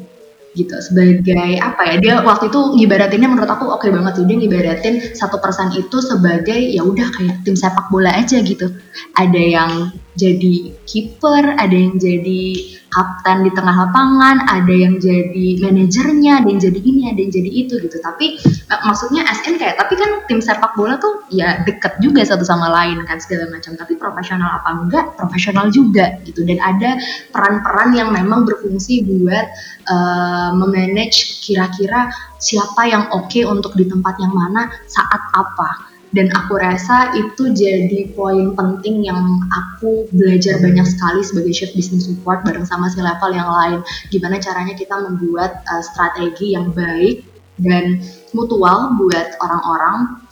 gitu. 0.57 0.75
Sebagai 0.81 1.61
apa 1.61 1.81
ya 1.85 1.95
dia 2.01 2.15
waktu 2.25 2.49
itu 2.49 2.59
ngibaratinnya 2.77 3.29
menurut 3.29 3.49
aku 3.49 3.69
oke 3.69 3.85
okay 3.85 3.89
banget 3.93 4.21
sih. 4.21 4.25
Dia 4.25 4.37
ngibaratin 4.37 4.95
satu 5.13 5.37
persen 5.37 5.69
itu 5.77 5.97
sebagai 6.01 6.57
ya 6.57 6.81
udah 6.81 7.07
kayak 7.13 7.45
tim 7.45 7.53
sepak 7.53 7.89
bola 7.93 8.09
aja 8.13 8.41
gitu. 8.41 8.69
Ada 9.17 9.41
yang 9.41 9.71
jadi 10.17 10.73
kiper 10.89 11.55
ada 11.55 11.75
yang 11.75 11.95
jadi 12.01 12.41
kapten 12.89 13.45
di 13.45 13.51
tengah 13.53 13.87
lapangan, 13.87 14.49
ada 14.49 14.73
yang 14.73 14.97
jadi 14.97 15.61
manajernya, 15.61 16.41
ada 16.43 16.47
yang 16.49 16.61
jadi 16.61 16.79
ini, 16.81 17.01
ada 17.09 17.19
yang 17.21 17.33
jadi 17.33 17.49
itu 17.49 17.73
gitu. 17.81 17.97
Tapi 18.01 18.41
uh, 18.69 18.81
maksudnya 18.89 19.25
SN 19.29 19.61
kayak, 19.61 19.77
tapi 19.77 19.93
kan 19.95 20.25
tim 20.25 20.41
sepak 20.41 20.73
bola 20.73 20.97
tuh 20.97 21.25
ya 21.29 21.61
deket 21.63 22.01
juga 22.01 22.25
satu 22.25 22.41
sama 22.41 22.69
lain 22.69 23.05
kan 23.05 23.21
segala 23.21 23.49
macam. 23.53 23.77
Tapi 23.77 23.93
profesional 23.95 24.49
apa 24.61 24.69
enggak? 24.73 25.05
Profesional 25.15 25.69
juga 25.69 26.17
gitu. 26.25 26.41
Dan 26.43 26.57
ada 26.61 26.97
peran-peran 27.29 27.93
yang 27.93 28.09
memang 28.09 28.43
berfungsi 28.43 29.05
buat 29.05 29.45
uh, 29.89 30.51
memanage 30.57 31.41
kira-kira 31.45 32.09
siapa 32.41 32.89
yang 32.89 33.09
oke 33.13 33.29
okay 33.29 33.43
untuk 33.45 33.77
di 33.77 33.85
tempat 33.85 34.17
yang 34.17 34.33
mana 34.33 34.69
saat 34.89 35.21
apa 35.33 35.89
dan 36.09 36.33
aku 36.33 36.57
rasa 36.57 37.13
itu 37.13 37.53
jadi 37.53 38.09
poin 38.17 38.57
penting 38.57 39.05
yang 39.05 39.45
aku 39.53 40.09
belajar 40.09 40.57
banyak 40.57 40.85
sekali 40.89 41.21
sebagai 41.21 41.53
chef 41.53 41.71
business 41.77 42.09
support 42.09 42.41
bareng 42.41 42.65
sama 42.65 42.89
si 42.89 42.97
level 42.97 43.29
yang 43.29 43.45
lain. 43.45 43.79
Gimana 44.09 44.41
caranya 44.41 44.73
kita 44.73 44.97
membuat 44.97 45.61
uh, 45.69 45.83
strategi 45.85 46.57
yang 46.57 46.73
baik 46.73 47.21
dan 47.61 48.01
mutual 48.33 48.97
buat 48.97 49.37
orang-orang. 49.37 50.25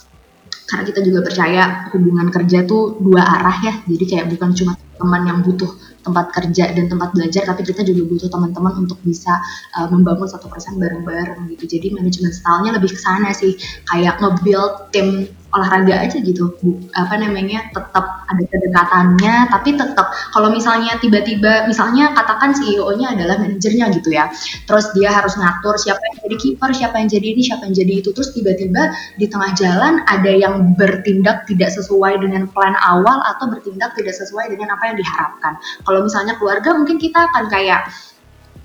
Karena 0.68 0.84
kita 0.84 1.00
juga 1.00 1.24
percaya 1.24 1.64
hubungan 1.96 2.28
kerja 2.28 2.68
tuh 2.68 3.00
dua 3.00 3.24
arah 3.24 3.58
ya. 3.64 3.74
Jadi 3.88 4.04
kayak 4.04 4.26
bukan 4.34 4.52
cuma 4.52 4.74
teman 4.98 5.30
yang 5.30 5.40
butuh 5.46 5.70
tempat 6.02 6.32
kerja 6.34 6.72
dan 6.72 6.88
tempat 6.88 7.12
belajar 7.12 7.44
tapi 7.44 7.68
kita 7.68 7.84
juga 7.84 8.08
butuh 8.08 8.32
teman-teman 8.32 8.88
untuk 8.88 8.96
bisa 9.04 9.38
uh, 9.76 9.88
membangun 9.92 10.26
satu 10.26 10.50
persen 10.50 10.80
bareng-bareng 10.82 11.52
gitu. 11.54 11.78
Jadi 11.78 11.94
manajemen 11.94 12.34
stylenya 12.34 12.82
lebih 12.82 12.96
ke 12.96 13.00
sana 13.00 13.30
sih. 13.32 13.56
Kayak 13.88 14.20
nge-build 14.20 14.92
tim 14.92 15.30
olahraga 15.58 16.06
aja 16.06 16.18
gitu. 16.22 16.54
Apa 16.94 17.18
namanya 17.18 17.68
tetap 17.74 18.18
ada 18.28 18.44
kedekatannya 18.44 19.36
tapi 19.50 19.80
tetap 19.80 20.08
kalau 20.36 20.52
misalnya 20.52 21.00
tiba-tiba 21.00 21.66
misalnya 21.66 22.12
katakan 22.12 22.52
CEO-nya 22.52 23.16
adalah 23.16 23.40
manajernya 23.40 23.90
gitu 23.96 24.10
ya 24.12 24.28
terus 24.68 24.92
dia 24.94 25.10
harus 25.10 25.40
ngatur 25.40 25.80
siapa 25.80 26.00
yang 26.12 26.18
jadi 26.28 26.36
kiper 26.38 26.70
siapa 26.76 26.96
yang 27.00 27.10
jadi 27.10 27.28
ini 27.34 27.42
siapa 27.42 27.64
yang 27.72 27.76
jadi 27.76 27.94
itu 28.04 28.10
terus 28.12 28.36
tiba-tiba 28.36 28.92
di 29.16 29.26
tengah 29.32 29.52
jalan 29.56 30.04
ada 30.06 30.32
yang 30.32 30.76
bertindak 30.76 31.48
tidak 31.48 31.72
sesuai 31.72 32.20
dengan 32.20 32.52
plan 32.52 32.76
awal 32.84 33.24
atau 33.36 33.48
bertindak 33.48 33.96
tidak 33.96 34.16
sesuai 34.16 34.52
dengan 34.52 34.76
apa 34.76 34.94
yang 34.94 34.98
diharapkan. 35.00 35.54
Kalau 35.88 36.00
misalnya 36.04 36.36
keluarga 36.36 36.76
mungkin 36.76 37.00
kita 37.00 37.32
akan 37.32 37.48
kayak 37.48 37.88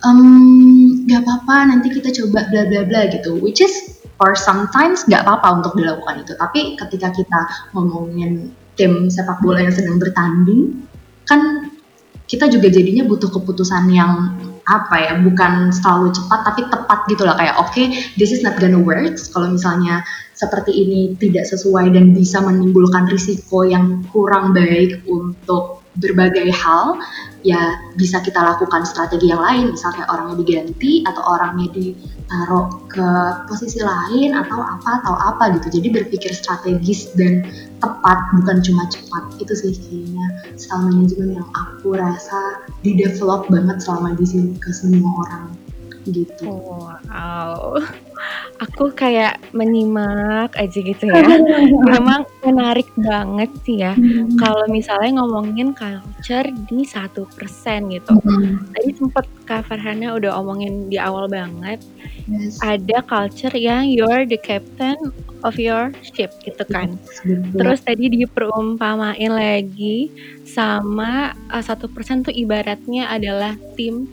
um, 0.03 1.07
gak 1.07 1.23
apa-apa 1.23 1.71
nanti 1.71 1.89
kita 1.95 2.11
coba 2.11 2.51
bla 2.51 2.63
bla 2.67 2.83
bla 2.83 3.07
gitu 3.11 3.39
which 3.39 3.63
is 3.63 4.02
or 4.23 4.39
sometimes 4.39 5.03
nggak 5.11 5.27
apa-apa 5.27 5.49
untuk 5.59 5.73
dilakukan 5.75 6.23
itu. 6.23 6.33
Tapi 6.39 6.79
ketika 6.79 7.11
kita 7.11 7.41
ngomongin 7.75 8.55
tim 8.79 9.11
sepak 9.11 9.43
bola 9.43 9.67
yang 9.67 9.75
sedang 9.75 9.99
bertanding 9.99 10.87
kan 11.27 11.69
kita 12.31 12.49
juga 12.49 12.73
jadinya 12.73 13.05
butuh 13.05 13.29
keputusan 13.29 13.93
yang 13.93 14.39
apa 14.63 14.95
ya 14.95 15.13
bukan 15.19 15.75
selalu 15.75 16.15
cepat 16.15 16.41
tapi 16.47 16.63
tepat 16.71 16.99
gitu 17.11 17.27
lah 17.27 17.35
kayak 17.35 17.59
oke 17.59 17.75
okay, 17.75 17.91
this 18.15 18.31
is 18.31 18.47
not 18.47 18.55
gonna 18.63 18.79
work. 18.79 19.19
Kalau 19.35 19.51
misalnya 19.51 20.07
seperti 20.33 20.71
ini 20.73 21.19
tidak 21.19 21.51
sesuai 21.51 21.91
dan 21.93 22.15
bisa 22.15 22.39
menimbulkan 22.41 23.11
risiko 23.11 23.67
yang 23.67 24.07
kurang 24.15 24.55
baik 24.55 25.03
untuk 25.11 25.82
berbagai 26.01 26.49
hal 26.53 26.97
ya 27.43 27.77
bisa 27.99 28.23
kita 28.23 28.39
lakukan 28.39 28.87
strategi 28.87 29.29
yang 29.29 29.43
lain 29.43 29.75
misalnya 29.75 30.07
orangnya 30.09 30.41
diganti 30.41 31.05
atau 31.05 31.23
orangnya 31.27 31.69
ditaruh 31.75 32.67
ke 32.89 33.09
posisi 33.51 33.83
lain 33.83 34.33
atau 34.33 34.57
apa 34.63 35.05
atau 35.05 35.15
apa 35.19 35.53
gitu. 35.61 35.81
Jadi 35.81 35.89
berpikir 35.93 36.33
strategis 36.33 37.13
dan 37.19 37.45
tepat 37.83 38.19
bukan 38.41 38.65
cuma 38.65 38.89
cepat. 38.89 39.23
Itu 39.43 39.53
sih 39.53 39.75
kayaknya 39.77 40.27
style 40.57 40.89
management 40.89 41.43
yang 41.43 41.49
aku 41.53 41.99
rasa 41.99 42.65
di 42.81 42.97
develop 42.97 43.51
banget 43.53 43.85
selama 43.85 44.17
di 44.17 44.25
sini 44.25 44.57
ke 44.57 44.71
semua 44.73 45.29
orang 45.29 45.62
gitu. 46.07 46.49
Wow, 46.49 47.79
aku 48.63 48.95
kayak 48.95 49.43
menyimak 49.51 50.55
aja 50.55 50.79
gitu 50.79 51.11
ya. 51.11 51.23
Memang 51.93 52.27
menarik 52.47 52.87
banget 52.99 53.51
sih 53.67 53.83
ya. 53.83 53.95
Hmm. 53.95 54.39
Kalau 54.39 54.67
misalnya 54.71 55.23
ngomongin 55.23 55.75
culture 55.75 56.47
di 56.71 56.87
satu 56.87 57.27
persen 57.35 57.91
gitu. 57.91 58.15
Hmm. 58.23 58.63
Tadi 58.75 58.91
sempet 58.95 59.27
Kak 59.47 59.67
Farhana 59.67 60.15
udah 60.15 60.39
omongin 60.39 60.87
di 60.87 60.97
awal 60.99 61.27
banget. 61.27 61.83
Yes. 62.31 62.63
Ada 62.63 63.03
culture 63.03 63.55
yang 63.55 63.91
you're 63.91 64.23
the 64.27 64.39
captain 64.39 64.97
of 65.43 65.59
your 65.59 65.91
ship 66.07 66.31
gitu 66.47 66.63
kan. 66.71 66.95
Yes, 67.27 67.51
Terus 67.55 67.81
tadi 67.83 68.07
diperumpamain 68.15 69.33
lagi 69.33 70.11
sama 70.47 71.35
eh, 71.51 71.63
satu 71.63 71.91
persen 71.91 72.23
tuh 72.23 72.35
ibaratnya 72.35 73.11
adalah 73.11 73.59
tim 73.75 74.07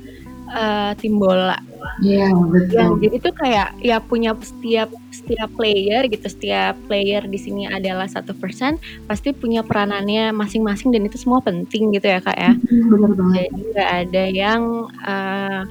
uh, 0.50 0.92
tim 0.98 1.22
bola. 1.22 1.58
Iya 2.00 2.28
yeah, 2.28 2.32
betul. 2.36 2.76
Yang 2.76 2.92
jadi 3.04 3.16
tuh 3.24 3.34
kayak 3.36 3.70
ya 3.84 3.98
punya 4.00 4.32
setiap 4.40 4.90
setiap 5.12 5.50
player 5.56 6.02
gitu, 6.08 6.28
setiap 6.28 6.76
player 6.88 7.24
di 7.28 7.40
sini 7.40 7.68
adalah 7.68 8.08
satu 8.08 8.32
persen 8.36 8.80
pasti 9.06 9.36
punya 9.36 9.62
peranannya 9.62 10.32
masing-masing 10.34 10.96
dan 10.96 11.06
itu 11.06 11.20
semua 11.20 11.44
penting 11.44 11.92
gitu 11.94 12.08
ya 12.08 12.20
kak 12.24 12.38
ya. 12.38 12.54
Benar 12.70 13.12
banget. 13.16 13.50
Jadi 13.52 13.64
nggak 13.76 13.92
ada 14.06 14.24
yang 14.30 14.62
uh, 15.04 15.62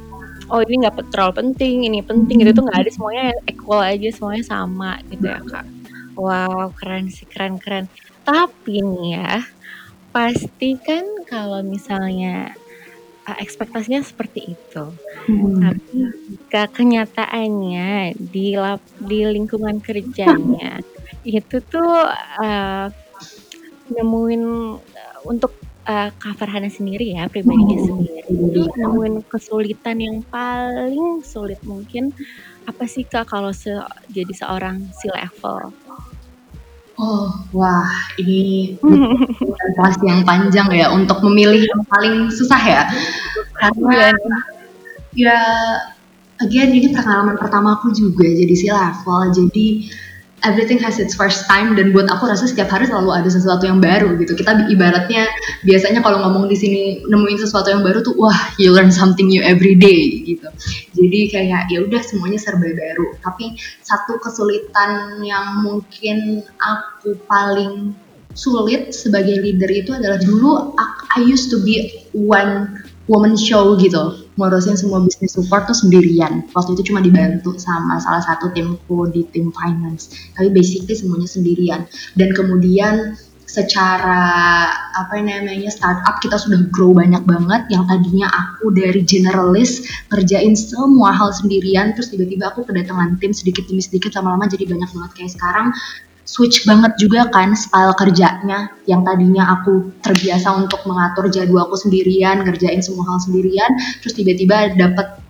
oh 0.53 0.61
ini 0.65 0.75
nggak 0.85 1.11
terlalu 1.13 1.35
penting, 1.45 1.77
ini 1.89 2.01
penting 2.05 2.45
gitu 2.45 2.53
tuh 2.57 2.65
nggak 2.69 2.81
ada 2.87 2.91
semuanya 2.93 3.27
equal 3.49 3.81
aja 3.83 4.09
semuanya 4.13 4.45
sama 4.45 5.01
gitu 5.09 5.27
ya 5.29 5.41
kak. 5.43 5.67
Wow 6.19 6.73
keren 6.77 7.09
sih 7.09 7.27
keren 7.29 7.57
keren. 7.57 7.87
Tapi 8.25 8.85
nih 8.85 9.23
ya 9.23 9.35
pasti 10.09 10.77
kan 10.81 11.05
kalau 11.29 11.61
misalnya 11.61 12.53
uh, 13.29 13.37
ekspektasinya 13.37 14.01
seperti 14.01 14.57
itu. 14.57 14.85
Hmm. 15.29 15.61
Tapi 15.61 15.97
jika 16.33 16.63
kenyataannya 16.73 18.17
di 18.17 18.57
lap, 18.57 18.81
di 18.97 19.29
lingkungan 19.29 19.85
kerjanya 19.85 20.81
itu 21.29 21.61
tuh 21.69 22.09
uh, 22.41 22.89
nemuin 23.93 24.43
uh, 24.81 25.19
untuk 25.29 25.53
uh, 25.89 26.09
Kak 26.17 26.41
Farhana 26.41 26.69
sendiri 26.73 27.17
ya 27.17 27.29
pribadinya 27.29 27.77
hmm. 27.77 27.87
sendiri 27.89 28.21
itu 28.29 28.63
nemuin 28.77 29.25
kesulitan 29.29 29.99
yang 29.99 30.19
paling 30.29 31.25
sulit 31.25 31.61
mungkin 31.65 32.13
apa 32.69 32.85
sih 32.85 33.09
Kak 33.09 33.33
kalau 33.33 33.51
se 33.53 33.73
jadi 34.13 34.33
seorang 34.37 34.93
si 34.93 35.09
level 35.09 35.73
Oh, 36.99 37.31
wah 37.55 37.87
ini 38.19 38.75
kelas 39.79 39.97
yang 40.11 40.27
panjang 40.27 40.67
ya 40.75 40.91
untuk 40.91 41.23
memilih 41.23 41.63
yang 41.63 41.83
paling 41.87 42.27
susah 42.27 42.59
ya. 42.59 42.83
Karena 43.55 44.11
ya 45.15 45.39
again 46.43 46.75
ini 46.75 46.91
pengalaman 46.91 47.39
pertama 47.39 47.79
aku 47.79 47.95
juga 47.95 48.27
jadi 48.27 48.51
si 48.51 48.67
level. 48.67 49.31
Jadi 49.31 49.67
everything 50.49 50.81
has 50.81 50.97
its 50.97 51.13
first 51.13 51.45
time 51.45 51.77
dan 51.77 51.93
buat 51.93 52.09
aku 52.09 52.25
rasa 52.25 52.49
setiap 52.49 52.73
hari 52.73 52.89
selalu 52.89 53.13
ada 53.13 53.29
sesuatu 53.29 53.69
yang 53.69 53.85
baru 53.85 54.17
gitu. 54.17 54.33
Kita 54.33 54.73
ibaratnya 54.73 55.29
biasanya 55.69 56.01
kalau 56.01 56.25
ngomong 56.25 56.49
di 56.49 56.57
sini 56.57 56.83
nemuin 57.05 57.39
sesuatu 57.39 57.69
yang 57.69 57.85
baru 57.85 58.01
tuh 58.01 58.17
wah 58.17 58.37
you 58.57 58.73
learn 58.73 58.89
something 58.89 59.29
new 59.29 59.45
every 59.45 59.77
day 59.77 60.25
gitu. 60.25 60.49
Jadi 60.97 61.21
kayak 61.29 61.69
ya 61.69 61.85
udah 61.85 62.01
semuanya 62.01 62.41
serba 62.41 62.73
baru. 62.73 63.13
Tapi 63.21 63.61
satu 63.85 64.17
kesulitan 64.19 65.21
yang 65.21 65.61
mungkin 65.61 66.43
aku 66.57 67.21
paling 67.29 67.93
sulit 68.33 68.95
sebagai 68.97 69.39
leader 69.45 69.69
itu 69.69 69.91
adalah 69.93 70.17
dulu 70.23 70.73
I 71.17 71.27
used 71.27 71.53
to 71.53 71.61
be 71.61 72.07
one 72.15 72.83
woman 73.11 73.35
show 73.35 73.75
gitu 73.81 74.28
ngurusin 74.39 74.79
semua 74.79 75.03
bisnis 75.03 75.35
support 75.35 75.67
tuh 75.67 75.75
sendirian. 75.75 76.47
Waktu 76.55 76.79
itu 76.79 76.95
cuma 76.95 77.03
dibantu 77.03 77.59
sama 77.59 77.99
salah 77.99 78.23
satu 78.23 78.55
timku 78.55 79.11
di 79.11 79.27
tim 79.35 79.51
finance. 79.51 80.15
Tapi 80.39 80.55
basically 80.55 80.95
semuanya 80.95 81.27
sendirian. 81.27 81.91
Dan 82.15 82.31
kemudian 82.33 83.19
secara 83.49 84.69
apa 84.93 85.25
namanya 85.25 85.73
startup 85.73 86.21
kita 86.23 86.39
sudah 86.39 86.71
grow 86.71 86.95
banyak 86.95 87.27
banget. 87.27 87.67
Yang 87.75 87.85
tadinya 87.91 88.29
aku 88.31 88.71
dari 88.71 89.03
generalist 89.03 89.91
ngerjain 90.15 90.55
semua 90.55 91.11
hal 91.11 91.35
sendirian 91.35 91.99
terus 91.99 92.15
tiba-tiba 92.15 92.55
aku 92.55 92.63
kedatangan 92.63 93.19
tim 93.19 93.35
sedikit 93.35 93.67
demi 93.67 93.83
sedikit 93.83 94.15
lama-lama 94.21 94.47
jadi 94.47 94.71
banyak 94.71 94.91
banget. 94.95 95.11
Kayak 95.19 95.33
sekarang 95.35 95.67
switch 96.29 96.69
banget 96.69 96.93
juga 97.01 97.33
kan 97.33 97.57
style 97.57 97.97
kerjanya 97.97 98.69
yang 98.85 99.01
tadinya 99.01 99.49
aku 99.57 99.97
terbiasa 100.05 100.53
untuk 100.61 100.85
mengatur 100.85 101.33
jadwalku 101.33 101.73
sendirian, 101.73 102.45
ngerjain 102.45 102.85
semua 102.85 103.09
hal 103.09 103.19
sendirian, 103.25 103.73
terus 104.05 104.13
tiba-tiba 104.13 104.77
dapet 104.77 105.25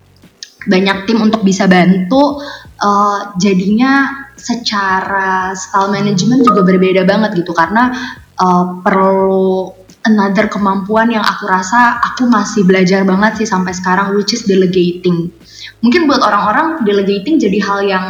banyak 0.67 1.07
tim 1.07 1.23
untuk 1.23 1.39
bisa 1.47 1.71
bantu, 1.71 2.43
uh, 2.83 3.31
jadinya 3.39 4.27
secara 4.35 5.55
style 5.55 5.87
management 5.87 6.43
juga 6.43 6.67
berbeda 6.67 7.07
banget 7.07 7.47
gitu 7.47 7.55
karena 7.55 7.95
uh, 8.43 8.83
perlu 8.83 9.71
another 10.03 10.51
kemampuan 10.51 11.15
yang 11.15 11.23
aku 11.23 11.47
rasa 11.47 12.03
aku 12.11 12.27
masih 12.27 12.67
belajar 12.67 13.07
banget 13.07 13.43
sih 13.43 13.47
sampai 13.47 13.71
sekarang 13.71 14.19
which 14.19 14.35
is 14.35 14.43
delegating. 14.43 15.31
Mungkin 15.79 16.11
buat 16.11 16.19
orang-orang 16.19 16.83
delegating 16.83 17.39
jadi 17.39 17.59
hal 17.63 17.79
yang 17.87 18.05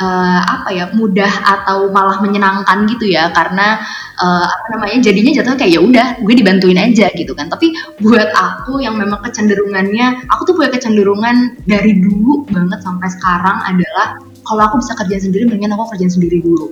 uh, 0.00 0.40
apa 0.42 0.68
ya 0.74 0.84
mudah 0.94 1.28
atau 1.28 1.90
malah 1.90 2.18
menyenangkan 2.22 2.86
gitu 2.90 3.10
ya. 3.10 3.30
Karena 3.30 3.78
uh, 4.18 4.46
apa 4.46 4.66
namanya 4.74 5.10
jadinya 5.10 5.32
jatuh 5.42 5.58
kayak 5.58 5.72
ya 5.74 5.80
udah 5.82 6.06
gue 6.22 6.34
dibantuin 6.34 6.78
aja 6.78 7.10
gitu 7.14 7.32
kan. 7.34 7.50
Tapi 7.50 7.74
buat 8.02 8.30
aku 8.34 8.82
yang 8.82 8.98
memang 8.98 9.22
kecenderungannya 9.22 10.30
aku 10.30 10.50
tuh 10.50 10.54
punya 10.56 10.70
kecenderungan 10.74 11.58
dari 11.68 11.98
dulu 11.98 12.46
banget 12.50 12.80
sampai 12.82 13.08
sekarang 13.10 13.58
adalah 13.64 14.18
kalau 14.44 14.62
aku 14.68 14.76
bisa 14.84 14.92
kerja 14.98 15.16
sendiri 15.24 15.48
mendingan 15.48 15.74
aku 15.76 15.94
kerjain 15.94 16.12
sendiri 16.12 16.44
dulu. 16.44 16.70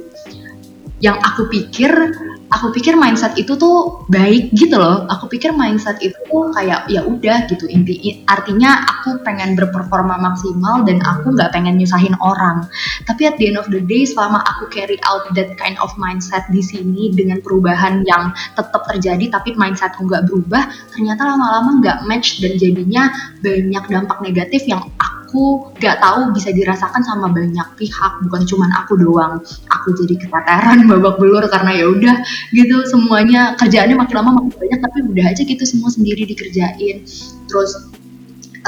Yang 1.03 1.19
aku 1.19 1.43
pikir 1.51 1.91
aku 2.53 2.71
pikir 2.77 2.95
mindset 2.95 3.33
itu 3.41 3.57
tuh 3.57 4.05
baik 4.13 4.53
gitu 4.53 4.77
loh. 4.77 5.09
Aku 5.09 5.27
pikir 5.27 5.57
mindset 5.57 5.99
itu 6.05 6.15
tuh 6.29 6.53
kayak 6.53 6.87
ya 6.93 7.03
udah 7.03 7.49
gitu 7.49 7.65
inti 7.67 8.23
artinya 8.29 8.85
aku 8.87 9.19
pengen 9.25 9.57
berperforma 9.57 10.21
maksimal 10.21 10.85
dan 10.85 11.01
aku 11.03 11.33
nggak 11.33 11.51
pengen 11.51 11.81
nyusahin 11.81 12.15
orang. 12.21 12.69
Tapi 13.09 13.27
at 13.27 13.41
the 13.41 13.49
end 13.51 13.59
of 13.59 13.67
the 13.73 13.81
day 13.81 14.05
selama 14.05 14.45
aku 14.45 14.69
carry 14.69 15.01
out 15.09 15.25
that 15.33 15.57
kind 15.57 15.81
of 15.81 15.91
mindset 15.97 16.45
di 16.53 16.61
sini 16.61 17.11
dengan 17.13 17.41
perubahan 17.41 18.05
yang 18.05 18.31
tetap 18.55 18.85
terjadi 18.93 19.33
tapi 19.33 19.57
mindsetku 19.57 20.05
nggak 20.05 20.29
berubah 20.29 20.69
ternyata 20.93 21.25
lama-lama 21.25 21.81
nggak 21.81 21.99
match 22.05 22.45
dan 22.45 22.61
jadinya 22.61 23.09
banyak 23.41 23.85
dampak 23.89 24.19
negatif 24.21 24.69
yang 24.69 24.85
aku 25.01 25.22
aku 25.33 25.73
gak 25.81 25.97
tahu 25.97 26.37
bisa 26.37 26.53
dirasakan 26.53 27.01
sama 27.01 27.33
banyak 27.33 27.65
pihak. 27.81 28.13
Bukan 28.29 28.45
cuma 28.45 28.69
aku 28.77 29.01
doang. 29.01 29.41
Aku 29.81 29.97
jadi 29.97 30.21
keteteran 30.21 30.85
babak 30.93 31.17
belur 31.17 31.41
karena 31.49 31.73
ya 31.73 31.89
udah 31.89 32.17
gitu. 32.53 32.85
Semuanya 32.85 33.57
kerjaannya 33.57 33.97
makin 33.97 34.15
lama 34.21 34.45
makin 34.45 34.53
banyak 34.53 34.81
tapi 34.85 34.99
udah 35.09 35.25
aja 35.33 35.41
gitu 35.41 35.65
semua 35.65 35.89
sendiri 35.89 36.29
dikerjain. 36.29 37.09
Terus 37.49 37.73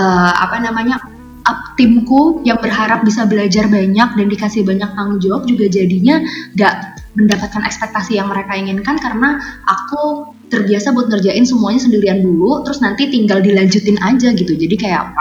uh, 0.00 0.32
apa 0.40 0.56
namanya 0.64 1.04
up 1.44 1.76
timku 1.76 2.40
yang 2.48 2.56
berharap 2.56 3.04
bisa 3.04 3.28
belajar 3.28 3.68
banyak 3.68 4.08
dan 4.16 4.26
dikasih 4.32 4.64
banyak 4.64 4.88
tanggung 4.96 5.20
jawab 5.20 5.44
juga 5.44 5.68
jadinya 5.68 6.24
gak 6.56 7.04
mendapatkan 7.20 7.60
ekspektasi 7.68 8.16
yang 8.16 8.32
mereka 8.32 8.56
inginkan 8.56 8.96
karena 8.96 9.36
aku 9.68 10.32
terbiasa 10.48 10.96
buat 10.96 11.12
ngerjain 11.12 11.44
semuanya 11.44 11.84
sendirian 11.84 12.24
dulu 12.24 12.64
terus 12.64 12.80
nanti 12.80 13.12
tinggal 13.12 13.44
dilanjutin 13.44 14.00
aja 14.00 14.32
gitu. 14.32 14.56
Jadi 14.56 14.74
kayak 14.80 15.12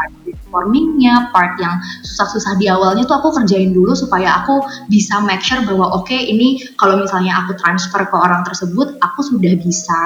part 0.53 0.63
formingnya 0.73 1.29
part 1.35 1.59
yang 1.59 1.75
susah-susah 2.01 2.55
di 2.55 2.71
awalnya 2.71 3.03
tuh 3.03 3.19
aku 3.19 3.35
kerjain 3.35 3.75
dulu 3.75 3.91
supaya 3.93 4.41
aku 4.41 4.63
bisa 4.87 5.19
make 5.21 5.43
sure 5.43 5.59
bahwa 5.61 5.91
oke 5.91 6.07
okay, 6.07 6.31
ini 6.31 6.63
kalau 6.79 6.97
misalnya 6.97 7.43
aku 7.43 7.59
transfer 7.59 8.01
ke 8.07 8.15
orang 8.15 8.47
tersebut 8.47 8.95
aku 9.03 9.19
sudah 9.21 9.53
bisa 9.59 9.99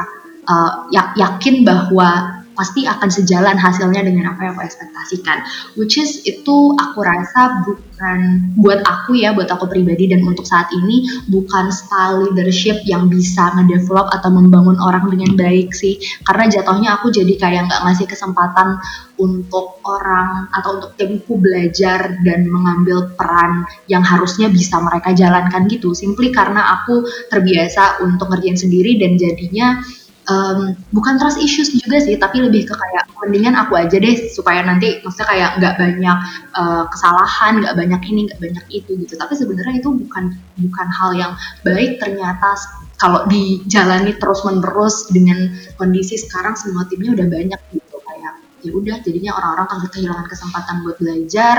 uh, 0.50 0.90
yakin 1.16 1.62
bahwa 1.62 2.37
pasti 2.58 2.90
akan 2.90 3.10
sejalan 3.14 3.54
hasilnya 3.54 4.02
dengan 4.02 4.34
apa 4.34 4.50
yang 4.50 4.54
aku 4.58 4.66
ekspektasikan. 4.66 5.46
Which 5.78 6.02
is 6.02 6.26
itu 6.26 6.74
aku 6.74 7.06
rasa 7.06 7.62
bukan 7.64 8.20
buat 8.58 8.82
aku 8.82 9.14
ya, 9.14 9.38
buat 9.38 9.48
aku 9.48 9.70
pribadi 9.70 10.10
dan 10.10 10.26
untuk 10.26 10.44
saat 10.50 10.74
ini 10.74 11.06
bukan 11.30 11.70
style 11.70 12.28
leadership 12.28 12.82
yang 12.90 13.06
bisa 13.08 13.54
ngedevelop 13.54 14.10
atau 14.10 14.34
membangun 14.34 14.82
orang 14.82 15.06
dengan 15.14 15.38
baik 15.38 15.78
sih. 15.78 16.02
Karena 16.26 16.50
jatuhnya 16.50 16.98
aku 16.98 17.14
jadi 17.14 17.38
kayak 17.38 17.70
nggak 17.70 17.82
ngasih 17.86 18.10
kesempatan 18.10 18.82
untuk 19.22 19.82
orang 19.86 20.50
atau 20.54 20.82
untuk 20.82 20.92
timku 20.98 21.38
belajar 21.38 22.22
dan 22.22 22.50
mengambil 22.50 23.14
peran 23.14 23.66
yang 23.86 24.02
harusnya 24.02 24.50
bisa 24.50 24.82
mereka 24.82 25.14
jalankan 25.14 25.70
gitu. 25.70 25.94
Simply 25.94 26.34
karena 26.34 26.82
aku 26.82 27.06
terbiasa 27.30 28.02
untuk 28.02 28.34
ngerjain 28.34 28.58
sendiri 28.58 28.98
dan 28.98 29.18
jadinya 29.18 29.82
um, 30.28 30.76
bukan 30.92 31.16
trust 31.18 31.40
issues 31.40 31.72
juga 31.74 32.04
sih 32.04 32.20
tapi 32.20 32.44
lebih 32.44 32.68
ke 32.68 32.76
kayak 32.76 33.08
mendingan 33.24 33.56
aku 33.58 33.80
aja 33.80 33.98
deh 33.98 34.16
supaya 34.32 34.62
nanti 34.64 35.02
maksudnya 35.02 35.28
kayak 35.28 35.50
nggak 35.60 35.76
banyak 35.80 36.18
uh, 36.54 36.84
kesalahan 36.92 37.64
nggak 37.64 37.76
banyak 37.76 38.02
ini 38.08 38.20
nggak 38.30 38.40
banyak 38.40 38.66
itu 38.72 38.92
gitu. 39.04 39.14
Tapi 39.18 39.34
sebenarnya 39.34 39.76
itu 39.82 39.90
bukan 39.92 40.36
bukan 40.62 40.88
hal 40.92 41.12
yang 41.18 41.34
baik. 41.66 42.00
Ternyata 42.00 42.56
kalau 42.98 43.26
dijalani 43.30 44.16
terus 44.18 44.42
menerus 44.46 45.10
dengan 45.10 45.54
kondisi 45.76 46.20
sekarang 46.20 46.56
semua 46.56 46.86
timnya 46.88 47.18
udah 47.18 47.28
banyak 47.28 47.62
gitu. 47.74 47.98
Kayak 48.06 48.34
ya 48.62 48.72
udah 48.74 48.96
jadinya 49.02 49.32
orang-orang 49.38 49.68
kan 49.70 49.78
kehilangan 49.90 50.28
kesempatan 50.28 50.76
buat 50.86 50.98
belajar 51.02 51.56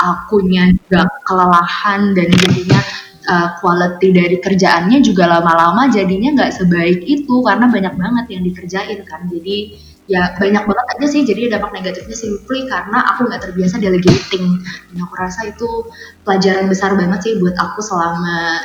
akunya 0.00 0.72
juga 0.72 1.08
kelelahan 1.26 2.12
dan 2.16 2.28
jadinya 2.28 2.80
uh, 3.32 3.48
quality 3.58 4.12
dari 4.12 4.36
kerjaannya 4.36 5.00
juga 5.00 5.24
lama-lama 5.24 5.88
jadinya 5.88 6.36
nggak 6.36 6.52
sebaik 6.52 7.00
itu 7.08 7.40
karena 7.40 7.66
banyak 7.72 7.94
banget 7.96 8.26
yang 8.28 8.42
dikerjain 8.44 9.00
kan 9.08 9.24
jadi 9.32 9.80
ya 10.10 10.34
banyak 10.36 10.64
banget 10.66 10.86
aja 10.98 11.06
sih 11.08 11.22
jadi 11.24 11.56
dampak 11.56 11.72
negatifnya 11.72 12.16
simply 12.18 12.68
karena 12.68 12.98
aku 13.14 13.30
nggak 13.30 13.48
terbiasa 13.48 13.80
delegating 13.80 14.60
dan 14.92 14.96
aku 15.00 15.14
rasa 15.16 15.48
itu 15.48 15.68
pelajaran 16.28 16.68
besar 16.68 16.92
banget 16.98 17.20
sih 17.24 17.32
buat 17.40 17.56
aku 17.56 17.80
selama 17.80 18.60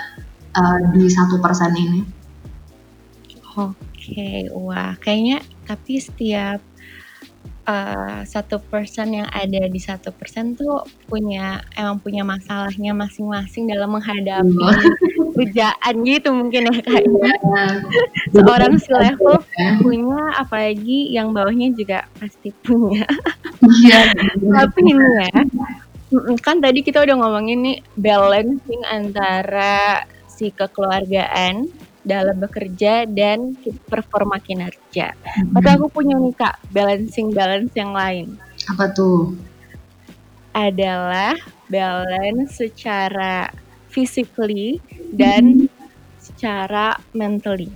uh, 0.57 0.79
di 0.91 1.07
satu 1.07 1.39
persen 1.39 1.71
ini. 1.77 2.01
Oke, 3.57 4.49
wah 4.53 4.93
kayaknya 5.01 5.41
tapi 5.65 5.97
setiap 5.97 6.61
Eh, 7.67 8.23
satu 8.23 8.63
persen 8.63 9.11
yang 9.11 9.27
ada 9.27 9.67
di 9.67 9.75
satu 9.75 10.15
persen 10.15 10.55
tuh 10.55 10.87
punya 11.03 11.59
emang 11.75 11.99
punya 11.99 12.23
masalahnya 12.23 12.95
masing-masing 12.95 13.67
dalam 13.67 13.91
menghadapi 13.91 14.55
iya. 14.55 14.71
kerjaan 15.35 15.95
gitu 16.07 16.31
mungkin 16.31 16.71
ya 16.71 16.79
kayaknya 16.79 17.35
seorang 18.31 18.79
si 18.79 18.87
level 18.87 19.43
punya 19.83 20.15
apalagi 20.39 21.11
yang 21.11 21.35
bawahnya 21.35 21.75
juga 21.75 22.07
pasti 22.15 22.55
punya. 22.63 23.03
Iya, 23.59 24.15
tapi 24.63 24.79
ini 24.87 25.03
ya 25.27 25.43
kan 26.39 26.63
tadi 26.63 26.87
kita 26.87 27.03
udah 27.03 27.19
ngomongin 27.19 27.67
nih 27.67 27.77
balancing 27.99 28.79
antara 28.87 30.07
si 30.31 30.55
kekeluargaan 30.55 31.67
dalam 32.07 32.39
bekerja 32.39 33.03
dan 33.03 33.59
performa 33.91 34.39
kinerja. 34.39 35.11
Hmm. 35.11 35.51
Tapi 35.59 35.67
aku 35.75 35.91
punya 35.91 36.15
nih 36.15 36.31
kak 36.31 36.55
balancing 36.71 37.35
balance 37.35 37.75
yang 37.75 37.91
lain. 37.91 38.39
Apa 38.71 38.95
tuh? 38.95 39.35
Adalah 40.55 41.35
balance 41.67 42.63
secara 42.63 43.51
physically 43.91 44.79
dan 45.11 45.67
hmm. 45.67 45.69
secara 46.17 46.95
mentally. 47.11 47.67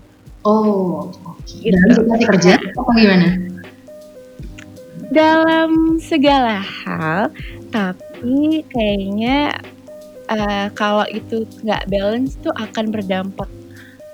Oh, 0.41 1.13
okay. 1.37 1.69
gitu. 1.69 2.01
dalam 2.01 2.17
kerja 2.17 2.57
apa 2.57 2.91
gimana? 2.97 3.29
Dalam 5.11 6.01
segala 6.01 6.63
hal, 6.63 7.29
tapi 7.69 8.65
kayaknya 8.73 9.59
uh, 10.31 10.67
kalau 10.73 11.05
itu 11.13 11.45
nggak 11.61 11.85
balance 11.91 12.39
tuh 12.41 12.55
akan 12.57 12.89
berdampak 12.89 13.45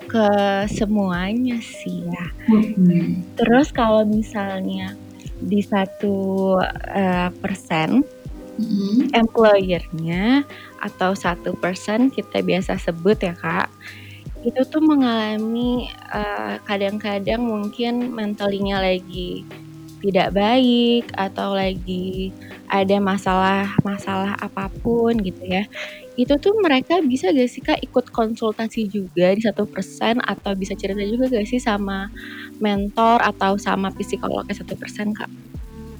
ke 0.08 0.28
semuanya 0.72 1.60
sih 1.60 2.08
ya. 2.08 2.26
Hmm. 2.48 3.22
Terus 3.36 3.68
kalau 3.70 4.08
misalnya 4.08 4.96
di 5.38 5.62
satu 5.62 6.56
uh, 6.90 7.30
persen 7.38 8.02
hmm. 8.58 9.14
employernya 9.14 10.42
atau 10.82 11.14
satu 11.14 11.54
persen 11.54 12.10
kita 12.10 12.42
biasa 12.42 12.74
sebut 12.80 13.22
ya 13.22 13.34
kak 13.38 13.70
itu 14.46 14.62
tuh 14.70 14.78
mengalami 14.78 15.90
kadang 16.62 16.62
kadang-kadang 16.98 17.42
mungkin 17.42 18.14
mentalinya 18.14 18.78
lagi 18.78 19.42
tidak 19.98 20.30
baik 20.30 21.10
atau 21.18 21.58
lagi 21.58 22.30
ada 22.70 23.02
masalah-masalah 23.02 24.38
apa 24.38 24.70
pun 24.78 25.18
gitu 25.18 25.42
ya 25.42 25.66
itu 26.18 26.34
tuh 26.42 26.58
mereka 26.58 26.98
bisa 26.98 27.30
gak 27.30 27.46
sih 27.46 27.62
Kak 27.62 27.78
ikut 27.78 28.10
konsultasi 28.10 28.90
juga 28.90 29.30
di 29.30 29.38
satu 29.38 29.70
persen 29.70 30.18
atau 30.18 30.50
bisa 30.58 30.74
cerita 30.74 30.98
juga 31.06 31.30
gak 31.30 31.46
sih 31.46 31.62
sama 31.62 32.10
mentor 32.58 33.22
atau 33.22 33.54
sama 33.54 33.94
psikolognya 33.94 34.58
satu 34.58 34.74
persen 34.74 35.14
Kak? 35.14 35.30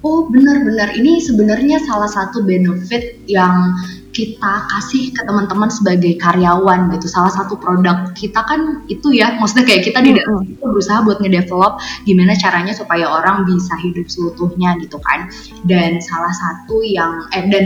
Oh 0.03 0.27
benar-benar 0.31 0.95
ini 0.99 1.23
sebenarnya 1.23 1.83
salah 1.83 2.11
satu 2.11 2.43
benefit 2.43 3.19
yang 3.31 3.75
kita 4.15 4.53
kasih 4.75 5.15
ke 5.15 5.23
teman-teman 5.23 5.71
sebagai 5.71 6.19
karyawan 6.19 6.91
gitu. 6.95 7.07
Salah 7.07 7.31
satu 7.31 7.55
produk 7.55 8.11
kita 8.19 8.43
kan 8.47 8.83
itu 8.91 9.15
ya, 9.15 9.39
maksudnya 9.39 9.67
kayak 9.67 9.87
kita 9.87 9.99
di 10.03 10.19
itu 10.19 10.63
berusaha 10.63 11.03
buat 11.03 11.23
ngedevelop 11.23 11.79
gimana 12.07 12.35
caranya 12.39 12.75
supaya 12.75 13.07
orang 13.07 13.47
bisa 13.47 13.75
hidup 13.83 14.07
seutuhnya 14.11 14.79
gitu 14.83 14.99
kan. 15.03 15.31
Dan 15.67 16.03
salah 16.03 16.35
satu 16.35 16.83
yang 16.83 17.27
eh 17.35 17.47
dan 17.51 17.65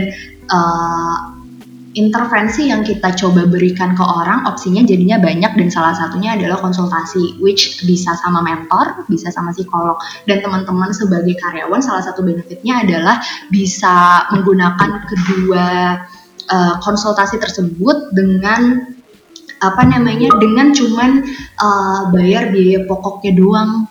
uh, 0.49 1.42
intervensi 1.93 2.73
yang 2.73 2.81
kita 2.81 3.13
coba 3.13 3.45
berikan 3.45 3.93
ke 3.93 4.01
orang 4.01 4.49
opsinya 4.49 4.81
jadinya 4.81 5.21
banyak 5.21 5.53
dan 5.53 5.69
salah 5.69 5.93
satunya 5.93 6.33
adalah 6.33 6.57
konsultasi 6.61 7.37
which 7.37 7.85
bisa 7.85 8.17
sama 8.17 8.41
mentor, 8.41 9.05
bisa 9.05 9.29
sama 9.29 9.53
psikolog. 9.53 9.97
Dan 10.25 10.41
teman-teman 10.41 10.89
sebagai 10.91 11.37
karyawan 11.37 11.81
salah 11.81 12.01
satu 12.01 12.25
benefitnya 12.25 12.81
adalah 12.81 13.21
bisa 13.53 14.25
menggunakan 14.33 15.05
kedua 15.05 15.65
uh, 16.49 16.75
konsultasi 16.81 17.37
tersebut 17.37 18.09
dengan 18.11 18.89
apa 19.63 19.83
namanya 19.87 20.27
dengan 20.41 20.75
cuman 20.75 21.23
uh, 21.61 22.09
bayar 22.11 22.49
biaya 22.49 22.83
pokoknya 22.89 23.31
doang. 23.37 23.85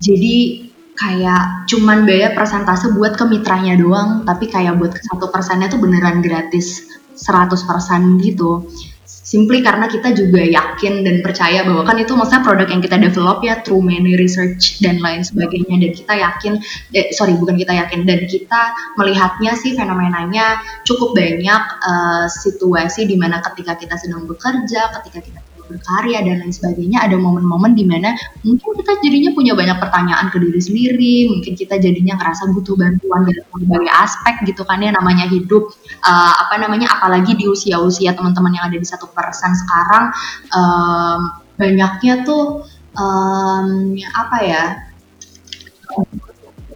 Jadi 0.00 0.68
kayak 1.00 1.64
cuman 1.64 2.04
bayar 2.04 2.36
persentase 2.36 2.92
buat 2.92 3.16
ke 3.16 3.24
mitranya 3.24 3.72
doang 3.80 4.28
tapi 4.28 4.52
kayak 4.52 4.76
buat 4.76 4.92
satu 4.92 5.32
persennya 5.32 5.72
tuh 5.72 5.80
beneran 5.80 6.20
gratis 6.20 6.99
100% 7.14 8.20
gitu. 8.24 8.68
Simply 9.10 9.62
karena 9.62 9.86
kita 9.86 10.10
juga 10.10 10.42
yakin 10.42 11.06
dan 11.06 11.22
percaya 11.22 11.62
bahwa 11.62 11.86
kan 11.86 11.98
itu 11.98 12.14
maksudnya 12.18 12.42
produk 12.42 12.66
yang 12.66 12.82
kita 12.82 12.98
develop 12.98 13.38
ya 13.46 13.62
through 13.62 13.82
many 13.82 14.18
research 14.18 14.82
dan 14.82 14.98
lain 14.98 15.22
sebagainya. 15.22 15.76
Dan 15.82 15.92
kita 15.94 16.14
yakin 16.18 16.52
eh, 16.94 17.14
sorry 17.14 17.38
bukan 17.38 17.54
kita 17.54 17.74
yakin 17.74 18.06
dan 18.06 18.26
kita 18.26 18.74
melihatnya 18.98 19.54
sih 19.54 19.78
fenomenanya 19.78 20.58
cukup 20.82 21.14
banyak 21.14 21.62
uh, 21.82 22.26
situasi 22.26 23.06
di 23.06 23.14
mana 23.14 23.38
ketika 23.44 23.78
kita 23.78 23.94
sedang 23.98 24.26
bekerja 24.26 24.90
ketika 24.98 25.18
kita 25.22 25.40
berkarya 25.70 26.26
dan 26.26 26.42
lain 26.42 26.50
sebagainya 26.50 26.98
ada 27.06 27.14
momen-momen 27.14 27.78
di 27.78 27.86
mana 27.86 28.18
mungkin 28.42 28.74
kita 28.74 28.98
jadinya 28.98 29.30
punya 29.30 29.54
banyak 29.54 29.78
pertanyaan 29.78 30.26
ke 30.34 30.42
diri 30.42 30.60
sendiri 30.60 31.16
mungkin 31.30 31.52
kita 31.54 31.78
jadinya 31.78 32.18
ngerasa 32.18 32.50
butuh 32.50 32.74
bantuan 32.74 33.22
dari 33.30 33.40
berbagai 33.54 33.92
aspek 33.94 34.34
gitu 34.50 34.66
kan 34.66 34.82
ya 34.82 34.90
namanya 34.90 35.30
hidup 35.30 35.70
uh, 36.02 36.34
apa 36.42 36.58
namanya 36.58 36.90
apalagi 36.90 37.38
di 37.38 37.46
usia-usia 37.46 38.18
teman-teman 38.18 38.58
yang 38.58 38.66
ada 38.66 38.76
di 38.76 38.86
satu 38.86 39.06
persen 39.14 39.54
sekarang 39.54 40.10
um, 40.50 41.20
banyaknya 41.54 42.26
tuh 42.26 42.66
um, 42.98 43.94
apa 43.94 44.36
ya 44.42 44.64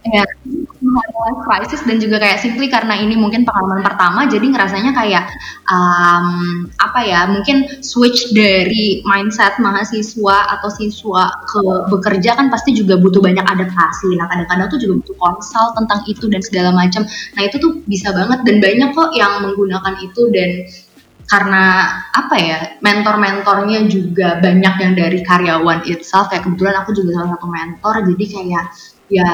ya 0.05 0.23
life 0.85 1.41
crisis 1.41 1.81
dan 1.83 1.97
juga 1.97 2.21
kayak 2.21 2.37
simply 2.37 2.69
karena 2.69 2.93
ini 2.93 3.17
mungkin 3.17 3.41
pengalaman 3.41 3.81
pertama 3.81 4.29
jadi 4.29 4.45
ngerasanya 4.45 4.91
kayak 4.93 5.25
um, 5.65 6.69
apa 6.77 6.99
ya 7.01 7.25
mungkin 7.25 7.81
switch 7.81 8.29
dari 8.37 9.01
mindset 9.01 9.57
mahasiswa 9.57 10.37
atau 10.57 10.69
siswa 10.69 11.33
ke 11.49 11.61
bekerja 11.89 12.37
kan 12.37 12.53
pasti 12.53 12.77
juga 12.77 13.01
butuh 13.01 13.23
banyak 13.23 13.41
adaptasi. 13.41 14.13
Nah 14.13 14.29
kadang-kadang 14.29 14.67
tuh 14.69 14.79
juga 14.81 14.93
butuh 15.01 15.17
konsol 15.17 15.67
tentang 15.73 15.99
itu 16.05 16.25
dan 16.29 16.41
segala 16.45 16.69
macam. 16.69 17.03
Nah 17.33 17.41
itu 17.41 17.57
tuh 17.57 17.81
bisa 17.89 18.13
banget 18.13 18.45
dan 18.45 18.61
banyak 18.61 18.89
kok 18.93 19.09
yang 19.17 19.41
menggunakan 19.41 19.93
itu 20.05 20.21
dan 20.29 20.69
karena 21.25 21.89
apa 22.13 22.35
ya 22.37 22.57
mentor-mentornya 22.85 23.89
juga 23.89 24.37
banyak 24.37 24.75
yang 24.77 24.93
dari 24.93 25.19
karyawan 25.25 25.89
itself. 25.89 26.29
Kayak 26.29 26.45
kebetulan 26.45 26.75
aku 26.85 26.93
juga 26.93 27.09
salah 27.17 27.29
satu 27.33 27.47
mentor 27.49 27.95
jadi 28.13 28.25
kayak 28.29 28.65
ya 29.09 29.29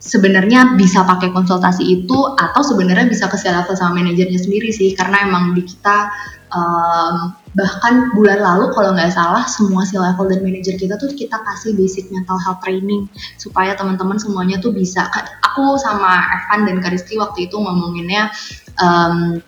sebenarnya 0.00 0.80
bisa 0.80 1.04
pakai 1.04 1.28
konsultasi 1.28 1.84
itu 1.84 2.18
atau 2.32 2.64
sebenarnya 2.64 3.04
bisa 3.04 3.28
ke 3.28 3.36
level 3.36 3.76
sama 3.76 4.00
manajernya 4.00 4.40
sendiri 4.40 4.72
sih 4.72 4.96
karena 4.96 5.28
emang 5.28 5.52
di 5.52 5.60
kita 5.60 6.08
um, 6.56 7.36
bahkan 7.52 8.14
bulan 8.16 8.40
lalu 8.40 8.72
kalau 8.72 8.96
nggak 8.96 9.12
salah 9.12 9.44
semua 9.44 9.84
si 9.84 10.00
level 10.00 10.24
dan 10.24 10.40
manajer 10.40 10.80
kita 10.80 10.96
tuh 10.96 11.12
kita 11.12 11.36
kasih 11.36 11.76
basic 11.76 12.08
mental 12.08 12.40
health 12.40 12.64
training 12.64 13.12
supaya 13.36 13.76
teman-teman 13.76 14.16
semuanya 14.16 14.56
tuh 14.62 14.72
bisa. 14.72 15.04
Aku 15.52 15.76
sama 15.76 16.24
Evan 16.30 16.64
dan 16.64 16.78
Karisti 16.78 17.18
waktu 17.18 17.50
itu 17.50 17.58
ngomonginnya 17.58 18.30
um, 18.78 19.42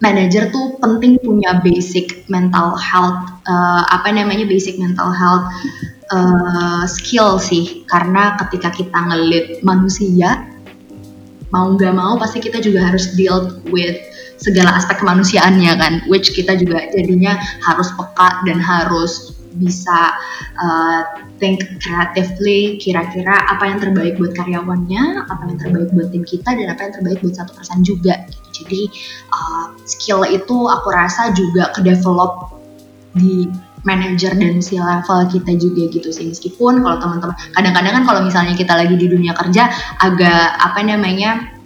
manager 0.00 0.48
tuh 0.48 0.80
penting 0.80 1.20
punya 1.20 1.60
basic 1.60 2.24
mental 2.32 2.72
health 2.74 3.20
uh, 3.44 3.84
apa 3.92 4.08
namanya 4.16 4.48
basic 4.48 4.80
mental 4.80 5.12
health 5.12 5.44
uh, 6.12 6.84
skill 6.86 7.38
sih 7.38 7.86
karena 7.86 8.36
ketika 8.46 8.70
kita 8.74 8.98
ngelit 8.98 9.62
manusia 9.62 10.46
mau 11.50 11.74
nggak 11.74 11.94
mau 11.94 12.14
pasti 12.18 12.38
kita 12.38 12.62
juga 12.62 12.90
harus 12.90 13.10
deal 13.18 13.58
with 13.74 13.98
segala 14.38 14.78
aspek 14.78 15.02
kemanusiaannya 15.02 15.72
kan 15.76 15.92
which 16.08 16.32
kita 16.32 16.56
juga 16.56 16.86
jadinya 16.94 17.36
harus 17.66 17.90
peka 17.98 18.40
dan 18.46 18.58
harus 18.62 19.36
bisa 19.58 20.14
uh, 20.62 21.02
think 21.42 21.58
creatively 21.82 22.78
kira-kira 22.78 23.34
apa 23.50 23.66
yang 23.66 23.78
terbaik 23.82 24.14
buat 24.14 24.30
karyawannya 24.38 25.26
apa 25.26 25.42
yang 25.50 25.58
terbaik 25.58 25.90
buat 25.90 26.08
tim 26.14 26.22
kita 26.22 26.54
dan 26.54 26.70
apa 26.70 26.80
yang 26.86 26.94
terbaik 26.94 27.18
buat 27.18 27.34
satu 27.34 27.52
persen 27.58 27.82
juga 27.82 28.14
gitu. 28.30 28.62
jadi 28.62 28.82
uh, 29.34 29.66
skill 29.82 30.22
itu 30.22 30.56
aku 30.70 30.88
rasa 30.94 31.34
juga 31.34 31.74
ke 31.74 31.82
develop 31.82 32.62
di 33.18 33.50
manager 33.84 34.32
dan 34.36 34.60
si 34.60 34.76
level 34.80 35.20
kita 35.28 35.52
juga 35.56 35.82
gitu 35.92 36.08
sih. 36.10 36.28
Meskipun 36.28 36.82
kalau 36.82 36.96
teman-teman 36.98 37.36
kadang-kadang 37.54 37.92
kan 38.00 38.04
kalau 38.04 38.20
misalnya 38.24 38.54
kita 38.56 38.72
lagi 38.76 38.94
di 38.96 39.06
dunia 39.06 39.32
kerja 39.36 39.68
agak 40.00 40.44
apa 40.58 40.80
namanya 40.84 41.59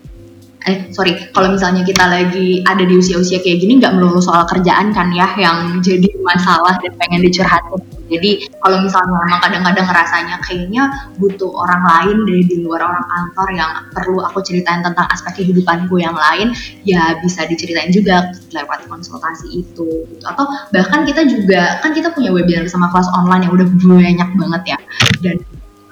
eh 0.65 0.89
sorry. 0.97 1.29
Kalau 1.37 1.53
misalnya 1.53 1.85
kita 1.85 2.09
lagi 2.09 2.65
ada 2.65 2.81
di 2.81 2.97
usia-usia 2.97 3.41
kayak 3.45 3.61
gini 3.61 3.77
nggak 3.81 4.01
melulu 4.01 4.17
soal 4.21 4.49
kerjaan 4.49 4.97
kan 4.97 5.13
ya 5.13 5.29
yang 5.37 5.85
jadi 5.85 6.09
masalah 6.25 6.81
dan 6.81 6.93
pengen 6.97 7.21
dicurhatin. 7.21 7.85
Jadi 8.09 8.49
kalau 8.61 8.85
misalnya 8.85 9.13
memang 9.13 9.41
kadang-kadang 9.45 9.87
ngerasanya 9.89 10.37
kayaknya 10.45 10.83
butuh 11.21 11.53
orang 11.53 11.83
lain 11.85 12.17
dari 12.29 12.43
di 12.49 12.57
luar 12.65 12.81
orang 12.85 13.05
kantor 13.05 13.49
yang 13.53 13.71
perlu 13.93 14.21
aku 14.25 14.41
ceritain 14.45 14.81
tentang 14.85 15.09
aspek 15.09 15.41
kehidupanku 15.45 16.01
yang 16.01 16.17
lain 16.17 16.53
ya 16.85 17.17
bisa 17.21 17.45
diceritain 17.49 17.93
juga 17.93 18.33
lewat 18.53 18.89
konsultasi 18.89 19.65
itu 19.65 19.89
gitu. 20.17 20.25
Atau 20.25 20.49
bahkan 20.73 21.05
kita 21.05 21.29
juga 21.29 21.81
kan 21.85 21.93
kita 21.93 22.13
punya 22.13 22.33
webinar 22.33 22.65
sama 22.73 22.89
kelas 22.89 23.09
online 23.13 23.49
yang 23.49 23.53
udah 23.53 23.69
banyak 23.69 24.29
banget 24.37 24.63
ya. 24.77 24.79
Dan 25.21 25.37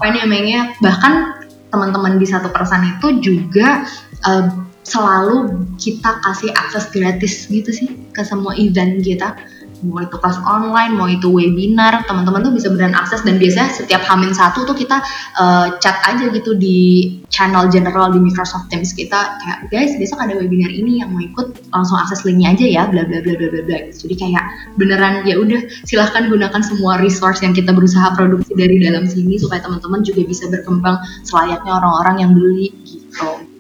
apa 0.01 0.07
namanya 0.17 0.73
bahkan 0.81 1.45
teman-teman 1.73 2.21
di 2.21 2.29
satu 2.29 2.53
persen 2.53 2.85
itu 2.85 3.09
juga 3.25 3.89
uh, 4.27 4.47
selalu 4.83 5.63
kita 5.79 6.19
kasih 6.27 6.51
akses 6.59 6.91
gratis 6.91 7.47
gitu 7.47 7.71
sih 7.71 7.89
ke 8.11 8.23
semua 8.27 8.55
event 8.59 9.03
kita. 9.03 9.39
Mau 9.83 9.99
itu 9.99 10.15
kelas 10.15 10.39
online, 10.47 10.95
mau 10.95 11.11
itu 11.11 11.27
webinar, 11.27 12.07
teman-teman 12.07 12.47
tuh 12.47 12.55
bisa 12.55 12.71
beneran 12.71 12.95
akses. 12.95 13.27
Dan 13.27 13.43
biasanya 13.43 13.67
setiap 13.75 14.07
hamin 14.07 14.31
satu 14.31 14.63
tuh 14.63 14.79
kita 14.79 15.03
uh, 15.43 15.75
chat 15.83 15.99
aja 16.07 16.31
gitu 16.31 16.55
di 16.55 17.11
channel 17.35 17.67
general 17.67 18.15
di 18.15 18.23
Microsoft 18.23 18.71
Teams 18.71 18.95
kita. 18.95 19.43
Kayak 19.43 19.59
guys 19.75 19.99
besok 19.99 20.23
ada 20.23 20.39
webinar 20.39 20.71
ini 20.71 21.03
yang 21.03 21.11
mau 21.11 21.19
ikut 21.19 21.67
langsung 21.75 21.99
akses 21.99 22.23
linknya 22.23 22.55
aja 22.55 22.67
ya 22.71 22.83
bla 22.87 23.03
bla 23.03 23.27
bla 23.27 23.35
bla 23.35 23.49
bla 23.51 23.63
bla. 23.67 23.79
Jadi 23.91 24.15
kayak 24.15 24.45
beneran 24.79 25.27
ya 25.27 25.35
udah 25.43 25.67
silahkan 25.83 26.31
gunakan 26.31 26.63
semua 26.63 27.03
resource 27.03 27.43
yang 27.43 27.51
kita 27.51 27.75
berusaha 27.75 28.07
produksi 28.15 28.55
dari 28.55 28.79
dalam 28.79 29.11
sini 29.11 29.35
supaya 29.35 29.67
teman-teman 29.67 30.07
juga 30.07 30.23
bisa 30.31 30.47
berkembang 30.47 31.03
selayaknya 31.27 31.75
orang-orang 31.75 32.23
yang 32.23 32.31
beli 32.39 32.71
gitu 32.87 33.51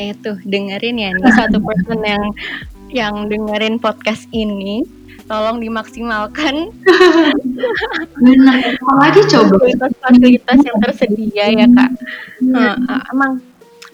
Oke 0.00 0.16
tuh 0.24 0.36
dengerin 0.48 0.96
ya. 0.96 1.12
Nih 1.12 1.32
satu 1.36 1.60
person 1.60 2.00
yang 2.00 2.24
yang 2.88 3.14
dengerin 3.28 3.76
podcast 3.76 4.24
ini. 4.32 4.88
Tolong 5.28 5.60
dimaksimalkan. 5.60 6.72
Benar. 8.16 8.80
Apalagi 8.80 9.20
coba. 9.28 9.60
Fasilitas 10.00 10.58
yang 10.64 10.78
tersedia 10.80 11.44
ya 11.52 11.66
kak. 11.68 11.90
Nah, 12.40 12.80
emang 13.12 13.44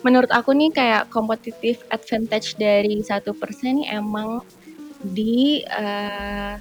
menurut 0.07 0.31
aku 0.31 0.55
nih 0.55 0.71
kayak 0.71 1.11
kompetitif 1.11 1.83
advantage 1.91 2.55
dari 2.55 3.03
satu 3.03 3.35
persen 3.35 3.83
emang 3.83 4.39
di 5.03 5.67
uh, 5.67 6.55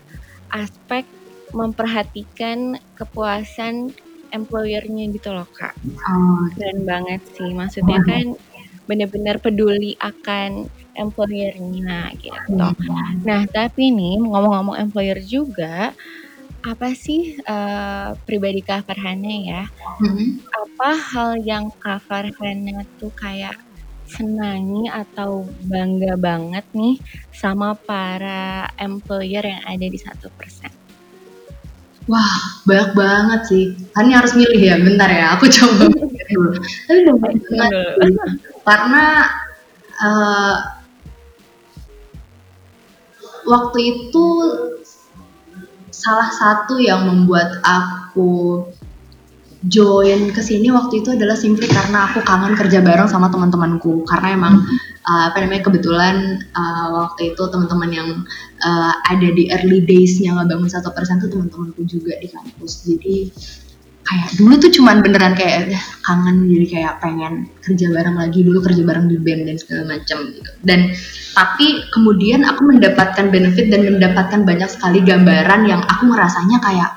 aspek 0.51 1.07
memperhatikan 1.55 2.83
kepuasan 2.99 3.95
employernya 4.35 5.07
gitu 5.15 5.31
loh 5.31 5.47
kak. 5.55 5.79
Oh. 6.11 6.51
keren 6.59 6.83
banget 6.83 7.23
sih. 7.39 7.55
Maksudnya 7.55 8.03
kan 8.03 8.35
benar-benar 8.87 9.43
peduli 9.43 9.99
akan 9.99 10.71
employernya 10.97 12.17
gitu. 12.19 12.67
Nah, 13.23 13.43
tapi 13.53 13.93
nih 13.93 14.17
ngomong-ngomong 14.23 14.81
employer 14.81 15.21
juga, 15.21 15.93
apa 16.67 16.89
sih 16.97 17.39
uh, 17.47 18.17
pribadi 18.27 18.65
Kak 18.65 18.89
Farhana 18.89 19.35
ya? 19.45 19.63
Mm-hmm. 20.03 20.29
Apa 20.51 20.91
hal 20.99 21.31
yang 21.45 21.71
Kak 21.79 22.03
Farhana 22.09 22.83
tuh 22.99 23.13
kayak 23.15 23.55
senangi 24.07 24.87
atau 24.87 25.47
bangga 25.67 26.15
banget 26.15 26.63
nih 26.71 26.99
sama 27.35 27.75
para 27.75 28.71
employer 28.79 29.43
yang 29.43 29.63
ada 29.67 29.87
di 29.87 29.99
satu 29.99 30.31
persen? 30.35 30.71
Wah, 32.07 32.63
banyak 32.63 32.95
banget 32.95 33.41
sih. 33.51 33.65
Kan 33.91 34.15
harus 34.15 34.39
milih 34.39 34.63
ya, 34.63 34.79
bentar 34.79 35.11
ya, 35.11 35.35
aku 35.35 35.51
coba 35.51 35.91
dulu. 36.31 36.55
Tapi 36.87 36.99
banyak 37.03 37.43
banget 37.99 38.56
karena 38.67 39.31
uh, 40.03 40.57
waktu 43.47 43.79
itu 43.95 44.27
salah 45.95 46.29
satu 46.35 46.77
yang 46.83 47.07
membuat 47.07 47.63
aku 47.63 48.67
join 49.67 50.31
ke 50.31 50.45
sini 50.45 50.71
waktu 50.71 51.03
itu 51.03 51.17
adalah 51.17 51.35
simply 51.35 51.67
karena 51.67 52.07
aku 52.07 52.23
kangen 52.23 52.55
kerja 52.55 52.85
bareng 52.85 53.09
sama 53.09 53.33
teman-temanku. 53.33 54.05
Karena 54.07 54.37
emang 54.37 54.55
uh, 55.07 55.23
apa 55.33 55.43
namanya 55.43 55.67
kebetulan 55.67 56.45
uh, 56.55 57.07
waktu 57.07 57.35
itu 57.35 57.43
teman-teman 57.51 57.91
yang 57.91 58.09
uh, 58.63 58.93
ada 59.09 59.29
di 59.33 59.49
early 59.51 59.83
days-nya 59.83 60.37
ngebangun 60.37 60.71
satu 60.71 60.93
persen 60.93 61.19
tuh 61.19 61.33
teman-temanku 61.33 61.83
juga 61.89 62.15
di 62.21 62.29
kampus. 62.31 62.87
Jadi 62.87 63.31
kayak 64.07 64.29
dulu 64.39 64.55
tuh 64.63 64.71
cuman 64.71 65.03
beneran 65.03 65.35
kayak 65.35 65.75
kangen 66.07 66.47
jadi 66.47 66.67
kayak 66.71 66.95
pengen 67.03 67.51
kerja 67.59 67.87
bareng 67.91 68.17
lagi 68.17 68.47
dulu 68.47 68.63
kerja 68.63 68.83
bareng 68.87 69.11
di 69.11 69.19
band 69.19 69.43
dan 69.51 69.57
segala 69.59 69.83
macam 69.99 70.19
gitu. 70.31 70.51
Dan 70.63 70.95
tapi 71.35 71.67
kemudian 71.91 72.47
aku 72.47 72.63
mendapatkan 72.71 73.27
benefit 73.29 73.69
dan 73.69 73.83
mendapatkan 73.85 74.47
banyak 74.47 74.71
sekali 74.71 75.03
gambaran 75.03 75.67
yang 75.67 75.83
aku 75.85 76.15
ngerasanya 76.15 76.63
kayak 76.63 76.91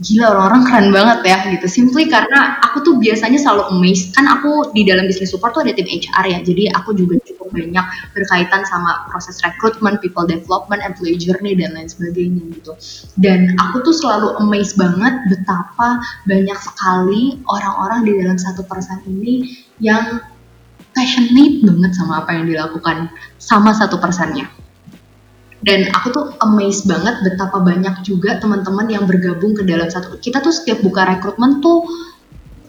gila 0.00 0.32
orang-orang 0.32 0.62
keren 0.64 0.88
banget 0.96 1.20
ya 1.28 1.38
gitu. 1.52 1.66
Simply 1.68 2.08
karena 2.08 2.56
aku 2.64 2.80
tuh 2.80 2.94
biasanya 2.96 3.36
selalu 3.36 3.76
amazed. 3.76 4.16
Kan 4.16 4.24
aku 4.24 4.72
di 4.72 4.88
dalam 4.88 5.04
bisnis 5.04 5.36
support 5.36 5.52
tuh 5.52 5.62
ada 5.62 5.76
tim 5.76 5.86
HR 5.86 6.24
ya 6.24 6.38
jadi 6.40 6.72
aku 6.72 6.96
juga 6.96 7.20
banyak 7.50 7.86
berkaitan 8.16 8.62
sama 8.66 9.06
proses 9.10 9.38
rekrutmen 9.44 9.98
people 9.98 10.24
development 10.24 10.80
employee 10.82 11.20
journey 11.20 11.52
dan 11.58 11.76
lain 11.76 11.90
sebagainya 11.90 12.42
gitu. 12.56 12.72
Dan 13.20 13.54
aku 13.58 13.82
tuh 13.84 13.94
selalu 13.94 14.38
amazed 14.40 14.78
banget 14.80 15.14
betapa 15.28 16.00
banyak 16.24 16.58
sekali 16.58 17.38
orang-orang 17.46 18.06
di 18.06 18.12
dalam 18.18 18.38
satu 18.38 18.64
persen 18.64 19.02
ini 19.06 19.66
yang 19.82 20.22
passionate 20.96 21.62
banget 21.62 21.92
sama 21.94 22.24
apa 22.26 22.30
yang 22.34 22.50
dilakukan 22.50 23.10
sama 23.38 23.70
satu 23.70 23.98
persennya 24.02 24.50
dan 25.60 25.92
aku 25.92 26.08
tuh 26.12 26.24
amazed 26.40 26.88
banget 26.88 27.20
betapa 27.20 27.60
banyak 27.60 28.00
juga 28.00 28.40
teman-teman 28.40 28.88
yang 28.88 29.04
bergabung 29.04 29.52
ke 29.52 29.62
dalam 29.68 29.92
satu 29.92 30.16
kita 30.16 30.40
tuh 30.40 30.52
setiap 30.52 30.80
buka 30.80 31.04
rekrutmen 31.04 31.60
tuh 31.60 31.84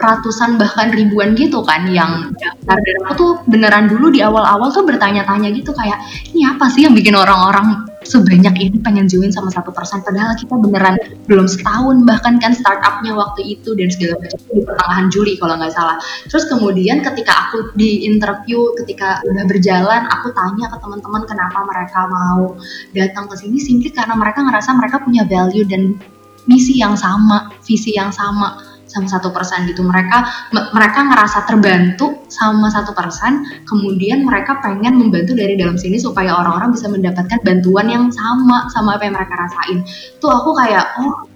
ratusan 0.02 0.58
bahkan 0.58 0.90
ribuan 0.90 1.38
gitu 1.38 1.62
kan 1.62 1.86
yang 1.88 2.34
daftar. 2.36 2.78
Dan 2.82 2.96
aku 3.06 3.14
tuh 3.16 3.32
beneran 3.46 3.88
dulu 3.88 4.10
di 4.10 4.26
awal-awal 4.26 4.74
tuh 4.74 4.84
bertanya-tanya 4.84 5.54
gitu 5.54 5.72
kayak 5.72 6.02
ini 6.34 6.50
apa 6.50 6.68
sih 6.74 6.90
yang 6.90 6.98
bikin 6.98 7.14
orang-orang 7.14 7.86
sebanyak 8.02 8.58
ini 8.58 8.78
pengen 8.82 9.06
join 9.06 9.30
sama 9.30 9.54
satu 9.54 9.70
persen 9.70 10.02
padahal 10.02 10.34
kita 10.34 10.58
beneran 10.58 10.98
belum 11.30 11.46
setahun 11.46 12.02
bahkan 12.02 12.42
kan 12.42 12.58
startupnya 12.58 13.14
waktu 13.14 13.46
itu 13.46 13.78
dan 13.78 13.94
segala 13.94 14.18
macam 14.18 14.40
di 14.42 14.62
pertengahan 14.66 15.08
Juli 15.14 15.34
kalau 15.38 15.54
nggak 15.62 15.74
salah. 15.74 15.98
Terus 16.26 16.50
kemudian 16.50 17.06
ketika 17.06 17.50
aku 17.50 17.78
di 17.78 18.10
interview 18.10 18.74
ketika 18.82 19.22
udah 19.22 19.46
berjalan 19.46 20.10
aku 20.10 20.34
tanya 20.34 20.66
ke 20.74 20.78
teman-teman 20.82 21.24
kenapa 21.30 21.60
mereka 21.62 22.00
mau 22.10 22.58
datang 22.98 23.30
ke 23.30 23.36
sini 23.38 23.62
simply 23.62 23.94
karena 23.94 24.18
mereka 24.18 24.42
ngerasa 24.42 24.74
mereka 24.74 24.98
punya 25.06 25.24
value 25.30 25.66
dan 25.70 26.02
misi 26.50 26.82
yang 26.82 26.98
sama 26.98 27.54
visi 27.62 27.94
yang 27.94 28.10
sama 28.10 28.58
sama 28.92 29.08
satu 29.08 29.32
persen 29.32 29.64
gitu. 29.72 29.82
Mereka 29.88 30.52
mereka 30.76 31.00
ngerasa 31.08 31.48
terbantu 31.48 32.28
sama 32.28 32.68
satu 32.68 32.92
persen 32.92 33.48
kemudian 33.64 34.28
mereka 34.28 34.60
pengen 34.60 35.00
membantu 35.00 35.32
dari 35.34 35.56
dalam 35.56 35.80
sini 35.80 35.96
supaya 35.96 36.36
orang-orang 36.36 36.76
bisa 36.76 36.92
mendapatkan 36.92 37.40
bantuan 37.42 37.88
yang 37.88 38.06
sama 38.12 38.68
sama 38.76 39.00
apa 39.00 39.08
yang 39.08 39.16
mereka 39.16 39.34
rasain. 39.40 39.88
Tuh 40.20 40.32
aku 40.32 40.52
kayak 40.60 40.86
oh 41.00 41.32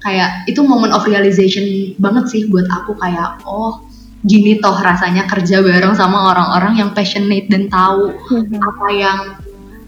kayak 0.00 0.48
itu 0.48 0.64
moment 0.64 0.96
of 0.96 1.04
realization 1.04 1.92
banget 2.00 2.24
sih 2.32 2.42
buat 2.48 2.64
aku. 2.72 2.96
Kayak 2.96 3.44
oh 3.44 3.84
gini 4.24 4.56
toh 4.56 4.80
rasanya 4.80 5.28
kerja 5.28 5.60
bareng 5.60 5.92
sama 5.92 6.32
orang-orang 6.32 6.80
yang 6.80 6.90
passionate 6.96 7.44
dan 7.52 7.68
tahu 7.68 8.08
mm-hmm. 8.08 8.56
apa 8.56 8.86
yang 8.88 9.18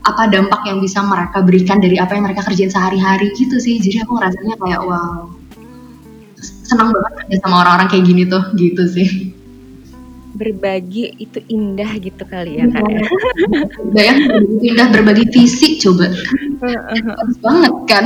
apa 0.07 0.23
dampak 0.31 0.63
yang 0.69 0.79
bisa 0.79 1.03
mereka 1.03 1.43
berikan 1.43 1.83
dari 1.83 1.99
apa 1.99 2.15
yang 2.15 2.29
mereka 2.29 2.45
kerjain 2.47 2.71
sehari-hari 2.71 3.33
gitu 3.35 3.57
sih. 3.59 3.81
Jadi 3.81 4.05
aku 4.05 4.21
rasanya 4.21 4.55
kayak 4.61 4.81
wow 4.85 5.36
senang 6.67 6.91
banget 6.91 7.13
kerja 7.23 7.37
sama 7.47 7.63
orang-orang 7.63 7.89
kayak 7.89 8.05
gini 8.11 8.23
tuh 8.27 8.43
gitu 8.59 8.83
sih 8.91 9.31
berbagi 10.37 11.17
itu 11.17 11.41
indah 11.49 11.97
gitu 11.97 12.23
kali 12.29 12.61
ya 12.61 12.69
kak 12.69 12.85
ya. 12.85 13.09
Bayang 13.97 14.21
indah 14.61 14.93
berbagi 14.93 15.25
visi 15.33 15.81
coba. 15.81 16.13
Bagus 16.61 17.39
banget 17.41 17.75
kan. 17.89 18.05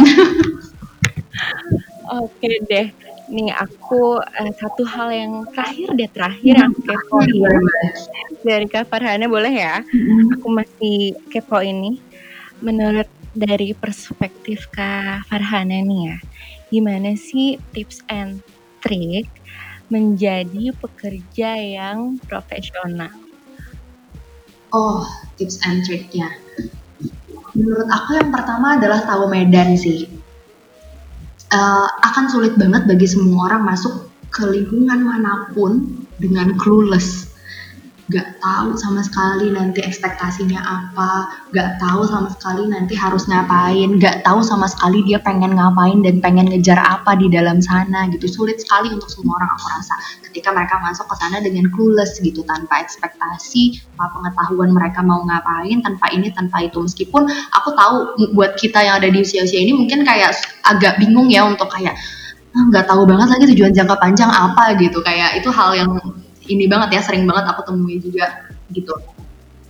Oke 2.22 2.62
deh. 2.70 2.94
Nih 3.30 3.50
aku 3.54 4.18
uh, 4.18 4.52
satu 4.58 4.82
hal 4.82 5.10
yang 5.14 5.32
terakhir 5.54 5.94
deh 5.94 6.10
terakhir 6.10 6.54
yang 6.54 6.74
aku 6.74 6.82
kepoin 6.82 7.30
dari 8.42 8.66
Kak 8.66 8.90
Farhana 8.90 9.30
boleh 9.30 9.54
ya? 9.54 9.82
Aku 10.38 10.50
masih 10.50 11.14
kepo 11.30 11.62
ini. 11.62 12.02
Menurut 12.58 13.06
dari 13.30 13.70
perspektif 13.74 14.66
Kak 14.74 15.30
Farhana 15.30 15.78
nih 15.78 16.00
ya, 16.10 16.16
gimana 16.70 17.18
sih 17.18 17.58
tips 17.74 18.00
and 18.06 18.40
trik 18.80 19.26
menjadi 19.90 20.70
pekerja 20.78 21.58
yang 21.58 22.22
profesional? 22.24 23.10
Oh, 24.70 25.02
tips 25.34 25.58
and 25.66 25.82
triknya. 25.82 26.30
Menurut 27.58 27.90
aku 27.90 28.22
yang 28.22 28.30
pertama 28.30 28.78
adalah 28.78 29.02
tahu 29.02 29.26
medan 29.26 29.74
sih. 29.74 30.06
Uh, 31.50 31.90
akan 32.06 32.30
sulit 32.30 32.54
banget 32.54 32.86
bagi 32.86 33.10
semua 33.10 33.50
orang 33.50 33.66
masuk 33.66 34.06
ke 34.30 34.46
lingkungan 34.46 35.02
mana 35.02 35.50
pun 35.50 36.06
dengan 36.22 36.54
clueless 36.54 37.29
gak 38.10 38.42
tahu 38.42 38.74
sama 38.74 39.06
sekali 39.06 39.54
nanti 39.54 39.78
ekspektasinya 39.86 40.58
apa, 40.58 41.30
gak 41.54 41.78
tahu 41.78 42.02
sama 42.10 42.26
sekali 42.34 42.66
nanti 42.66 42.98
harus 42.98 43.30
ngapain, 43.30 44.02
gak 44.02 44.26
tahu 44.26 44.42
sama 44.42 44.66
sekali 44.66 45.06
dia 45.06 45.22
pengen 45.22 45.54
ngapain 45.54 46.02
dan 46.02 46.18
pengen 46.18 46.50
ngejar 46.50 46.76
apa 46.82 47.14
di 47.14 47.30
dalam 47.30 47.62
sana 47.62 48.10
gitu. 48.10 48.26
Sulit 48.26 48.58
sekali 48.58 48.90
untuk 48.90 49.06
semua 49.06 49.38
orang 49.38 49.54
aku 49.54 49.66
rasa 49.70 49.94
ketika 50.26 50.50
mereka 50.50 50.82
masuk 50.82 51.06
ke 51.06 51.14
sana 51.22 51.38
dengan 51.38 51.70
clueless 51.70 52.18
gitu 52.18 52.42
tanpa 52.42 52.82
ekspektasi, 52.82 53.78
tanpa 53.94 54.10
pengetahuan 54.18 54.74
mereka 54.74 55.06
mau 55.06 55.22
ngapain, 55.22 55.78
tanpa 55.78 56.10
ini, 56.10 56.34
tanpa 56.34 56.66
itu. 56.66 56.82
Meskipun 56.82 57.30
aku 57.54 57.68
tahu 57.78 57.96
buat 58.34 58.58
kita 58.58 58.82
yang 58.82 58.98
ada 58.98 59.06
di 59.06 59.22
usia-usia 59.22 59.62
ini 59.62 59.70
mungkin 59.70 60.02
kayak 60.02 60.34
agak 60.66 60.98
bingung 60.98 61.30
ya 61.30 61.46
untuk 61.46 61.70
kayak 61.70 61.94
ah, 62.58 62.64
nggak 62.74 62.90
tahu 62.90 63.06
banget 63.06 63.38
lagi 63.38 63.44
tujuan 63.54 63.70
jangka 63.70 63.96
panjang 64.02 64.30
apa 64.30 64.74
gitu 64.82 64.98
kayak 65.06 65.38
itu 65.38 65.50
hal 65.54 65.78
yang 65.78 65.94
ini 66.50 66.66
banget 66.66 66.98
ya 66.98 67.00
sering 67.06 67.24
banget 67.24 67.46
aku 67.46 67.62
temui 67.70 68.02
juga 68.02 68.50
gitu. 68.74 68.92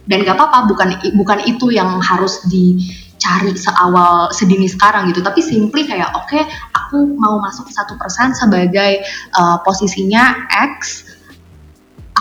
Dan 0.08 0.26
gak 0.26 0.40
apa-apa 0.40 0.66
bukan 0.66 0.88
bukan 1.14 1.38
itu 1.46 1.70
yang 1.70 2.00
harus 2.02 2.42
dicari 2.48 3.54
seawal 3.54 4.32
sedini 4.32 4.66
sekarang 4.66 5.12
gitu. 5.12 5.20
Tapi 5.20 5.44
simply 5.44 5.84
kayak 5.86 6.10
oke 6.16 6.26
okay, 6.26 6.42
aku 6.72 7.14
mau 7.20 7.38
masuk 7.38 7.68
satu 7.68 7.94
persen 8.00 8.32
sebagai 8.34 9.04
uh, 9.36 9.60
posisinya 9.62 10.48
X 10.50 11.06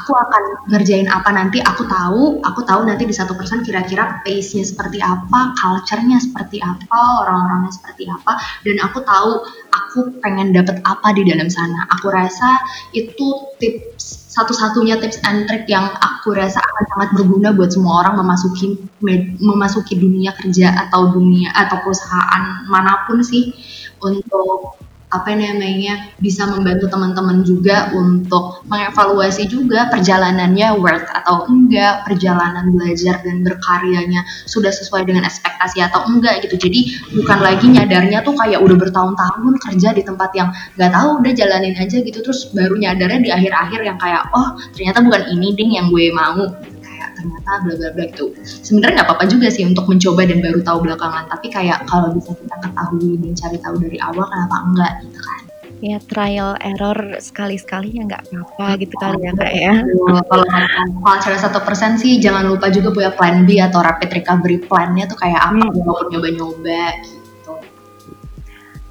aku 0.10 0.18
akan 0.18 0.44
ngerjain 0.74 1.06
apa 1.06 1.30
nanti 1.30 1.62
aku 1.62 1.86
tahu 1.86 2.42
aku 2.42 2.66
tahu 2.66 2.82
nanti 2.88 3.06
di 3.06 3.14
satu 3.14 3.38
persen 3.38 3.62
kira-kira 3.62 4.26
pace-nya 4.26 4.66
seperti 4.66 4.98
apa 5.06 5.54
culture-nya 5.54 6.18
seperti 6.18 6.58
apa 6.66 7.00
orang-orangnya 7.22 7.70
seperti 7.70 8.10
apa 8.10 8.34
dan 8.66 8.82
aku 8.82 9.06
tahu 9.06 9.46
aku 9.70 10.00
pengen 10.24 10.50
dapet 10.56 10.82
apa 10.86 11.14
di 11.14 11.28
dalam 11.28 11.52
sana. 11.52 11.86
Aku 12.00 12.10
rasa 12.10 12.58
itu 12.96 13.54
tips 13.62 13.99
satu-satunya 14.30 15.02
tips 15.02 15.18
and 15.26 15.50
trick 15.50 15.66
yang 15.66 15.90
aku 15.98 16.38
rasa 16.38 16.62
akan 16.62 16.86
sangat 16.94 17.10
berguna 17.18 17.50
buat 17.50 17.74
semua 17.74 18.06
orang 18.06 18.22
memasuki 18.22 18.78
memasuki 19.42 19.98
dunia 19.98 20.38
kerja 20.38 20.70
atau 20.88 21.10
dunia 21.18 21.50
atau 21.58 21.82
perusahaan 21.82 22.64
mana 22.70 23.10
pun 23.10 23.26
sih 23.26 23.58
untuk 24.06 24.78
apa 25.10 25.34
namanya 25.34 26.14
bisa 26.22 26.46
membantu 26.46 26.86
teman-teman 26.86 27.42
juga 27.42 27.90
untuk 27.98 28.62
mengevaluasi 28.70 29.50
juga 29.50 29.90
perjalanannya 29.90 30.78
worth 30.78 31.10
atau 31.10 31.50
enggak 31.50 32.06
perjalanan 32.06 32.70
belajar 32.70 33.18
dan 33.26 33.42
berkaryanya 33.42 34.22
sudah 34.46 34.70
sesuai 34.70 35.10
dengan 35.10 35.26
ekspektasi 35.26 35.82
atau 35.82 36.06
enggak 36.06 36.46
gitu. 36.46 36.62
Jadi 36.62 37.02
bukan 37.18 37.40
lagi 37.42 37.66
nyadarnya 37.74 38.22
tuh 38.22 38.38
kayak 38.38 38.62
udah 38.62 38.78
bertahun-tahun 38.78 39.54
kerja 39.66 39.90
di 39.98 40.06
tempat 40.06 40.30
yang 40.38 40.54
nggak 40.78 40.92
tahu 40.94 41.10
udah 41.26 41.32
jalanin 41.34 41.74
aja 41.74 41.98
gitu 42.06 42.20
terus 42.22 42.54
baru 42.54 42.78
nyadarnya 42.78 43.20
di 43.26 43.32
akhir-akhir 43.34 43.82
yang 43.82 43.98
kayak 43.98 44.30
oh 44.32 44.54
ternyata 44.78 45.02
bukan 45.02 45.26
ini 45.34 45.58
ding 45.58 45.74
yang 45.74 45.90
gue 45.90 46.14
mau 46.14 46.46
ternyata 47.20 47.52
bla 47.62 47.74
bla 47.76 47.90
bla 47.92 48.06
gitu. 48.08 48.26
Sebenarnya 48.48 49.04
nggak 49.04 49.08
apa-apa 49.12 49.26
juga 49.28 49.48
sih 49.52 49.68
untuk 49.68 49.86
mencoba 49.92 50.24
dan 50.24 50.40
baru 50.40 50.60
tahu 50.64 50.78
belakangan. 50.88 51.24
Tapi 51.28 51.48
kayak 51.52 51.84
kalau 51.92 52.16
bisa 52.16 52.32
kita 52.32 52.56
ketahui 52.64 53.20
dan 53.20 53.32
cari 53.36 53.58
tahu 53.60 53.76
dari 53.84 53.98
awal 54.00 54.26
kenapa 54.32 54.56
enggak 54.64 54.94
gitu 55.04 55.20
kan? 55.20 55.42
Ya 55.80 55.98
trial 56.04 56.60
error 56.60 57.00
sekali-sekali 57.24 58.00
ya 58.00 58.04
nggak 58.04 58.24
apa-apa 58.28 58.68
gitu 58.84 58.96
kali 59.00 59.20
ya 59.24 59.32
kak 59.36 59.54
ya. 59.56 59.74
Kalau 60.28 60.44
kalau 61.04 61.18
cara 61.20 61.38
satu 61.40 61.60
persen 61.64 62.00
sih 62.00 62.20
jangan 62.20 62.48
lupa 62.48 62.72
juga 62.72 62.92
punya 62.96 63.12
plan 63.16 63.44
B 63.44 63.60
atau 63.60 63.84
rapid 63.84 64.12
recovery 64.12 64.60
plannya 64.64 65.08
tuh 65.08 65.20
kayak 65.20 65.40
apa 65.40 65.72
hmm. 65.72 65.80
walaupun 65.84 66.08
nyoba-nyoba 66.12 66.84
gitu. 67.04 67.54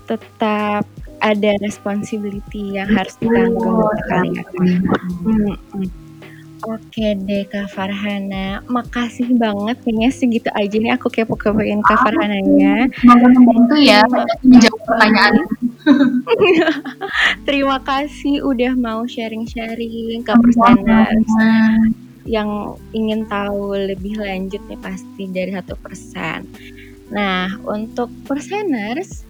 Tetap 0.08 0.84
ada 1.18 1.52
responsibility 1.60 2.78
yang 2.78 2.88
harus 2.94 3.18
ditanggung 3.18 3.82
oh, 3.82 3.90
kali 4.06 4.38
ya 4.38 4.44
hmm, 4.54 4.78
hmm. 5.74 6.07
Oke 6.66 7.14
deh 7.14 7.46
Kak 7.46 7.70
Farhana, 7.70 8.58
makasih 8.66 9.30
banget 9.38 9.78
kayaknya 9.86 10.10
segitu 10.10 10.50
aja 10.58 10.74
nih 10.74 10.90
aku 10.90 11.06
kepo-kepoin 11.06 11.78
Kak 11.86 12.02
Farhananya. 12.02 12.90
Semoga 12.98 13.26
membantu 13.30 13.74
ya 13.78 14.02
menjawab 14.42 14.80
pertanyaan. 14.82 15.34
Terima 17.46 17.78
kasih 17.86 18.42
udah 18.42 18.74
mau 18.74 19.06
sharing-sharing 19.06 20.26
Kak 20.26 20.42
Perseners. 20.42 21.30
Yang 22.26 22.50
ingin 22.90 23.22
tahu 23.30 23.78
lebih 23.78 24.18
lanjut 24.18 24.60
nih 24.66 24.80
pasti 24.82 25.30
dari 25.30 25.54
satu 25.54 25.78
persen. 25.78 26.42
Nah, 27.14 27.54
untuk 27.70 28.10
perseners 28.26 29.27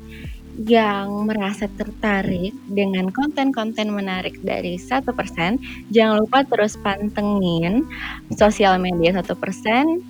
yang 0.59 1.31
merasa 1.31 1.71
tertarik 1.71 2.51
dengan 2.67 3.15
konten-konten 3.15 3.95
menarik 3.95 4.43
dari 4.43 4.75
satu 4.75 5.15
persen, 5.15 5.63
jangan 5.95 6.27
lupa 6.27 6.43
terus 6.43 6.75
pantengin 6.83 7.87
sosial 8.35 8.83
media 8.83 9.15
satu 9.23 9.39
persen 9.39 10.03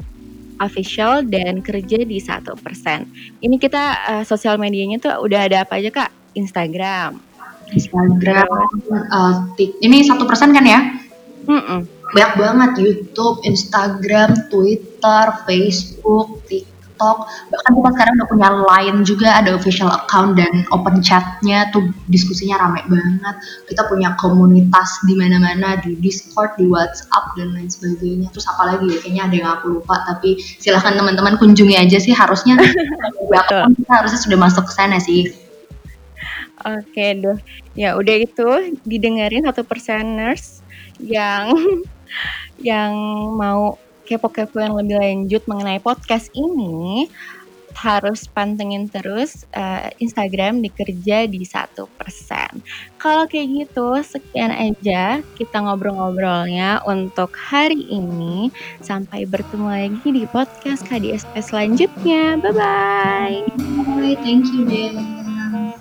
official 0.58 1.22
dan 1.22 1.60
kerja 1.60 2.02
di 2.02 2.18
satu 2.18 2.56
persen. 2.56 3.06
Ini 3.44 3.60
kita 3.60 3.84
uh, 4.08 4.24
sosial 4.24 4.56
medianya 4.56 4.98
tuh 4.98 5.12
udah 5.20 5.46
ada 5.46 5.68
apa 5.68 5.78
aja 5.78 5.90
kak? 5.92 6.10
Instagram. 6.34 7.20
Instagram, 7.68 8.48
uh, 9.12 9.34
ini 9.84 10.00
satu 10.00 10.24
persen 10.24 10.56
kan 10.56 10.64
ya? 10.64 10.80
Mm 11.44 11.60
-mm. 11.60 11.80
Banyak 12.16 12.32
banget 12.40 12.70
YouTube, 12.80 13.44
Instagram, 13.44 14.48
Twitter, 14.48 15.24
Facebook, 15.44 16.40
TikTok 16.48 16.77
TikTok. 16.98 17.18
Bahkan 17.54 17.70
kita 17.78 17.90
sekarang 17.94 18.12
udah 18.18 18.28
punya 18.28 18.48
Line 18.58 18.98
juga 19.06 19.28
ada 19.38 19.54
official 19.54 19.86
account 19.86 20.34
dan 20.34 20.66
open 20.74 20.98
chatnya 20.98 21.70
tuh 21.70 21.94
diskusinya 22.10 22.58
rame 22.58 22.82
banget. 22.90 23.36
Kita 23.70 23.86
punya 23.86 24.18
komunitas 24.18 24.98
di 25.06 25.14
mana-mana 25.14 25.78
di 25.78 25.94
Discord 26.02 26.58
di 26.58 26.66
WhatsApp 26.66 27.38
dan 27.38 27.54
lain 27.54 27.70
sebagainya. 27.70 28.34
Terus 28.34 28.50
apalagi 28.50 28.90
ya? 28.90 28.98
Kayaknya 28.98 29.22
ada 29.22 29.34
yang 29.38 29.50
aku 29.54 29.66
lupa 29.78 29.94
tapi 30.10 30.42
silahkan 30.58 30.98
teman-teman 30.98 31.38
kunjungi 31.38 31.78
aja 31.78 32.02
sih. 32.02 32.10
Harusnya 32.10 32.58
kita 33.78 33.92
harusnya 33.94 34.18
sudah 34.18 34.38
masuk 34.42 34.66
ke 34.66 34.72
sana 34.74 34.98
sih. 34.98 35.30
Oke 36.58 37.14
deh, 37.14 37.38
ya 37.78 37.94
udah 37.94 38.16
itu 38.18 38.74
didengerin 38.82 39.46
satu 39.46 39.62
perseners 39.62 40.58
yang 40.98 41.54
yang 42.58 42.90
mau 43.38 43.78
kepo-kepo 44.08 44.56
yang 44.56 44.74
lebih 44.80 44.96
lanjut 44.96 45.44
mengenai 45.44 45.84
podcast 45.84 46.32
ini, 46.32 47.12
harus 47.78 48.26
pantengin 48.26 48.90
terus 48.90 49.46
uh, 49.54 49.86
Instagram 50.02 50.58
dikerja 50.64 51.30
di 51.30 51.46
satu 51.46 51.86
persen. 51.94 52.64
Kalau 52.98 53.30
kayak 53.30 53.68
gitu, 53.68 53.94
sekian 54.02 54.50
aja 54.50 55.22
kita 55.38 55.56
ngobrol-ngobrolnya 55.62 56.82
untuk 56.88 57.30
hari 57.38 57.86
ini. 57.86 58.50
Sampai 58.82 59.28
bertemu 59.30 59.68
lagi 59.70 60.08
di 60.10 60.24
podcast 60.26 60.82
KDSP 60.90 61.38
selanjutnya. 61.38 62.42
Bye-bye. 62.42 63.46
Bye, 63.94 64.18
thank 64.26 64.50
you, 64.50 64.66
Ben. 64.66 65.78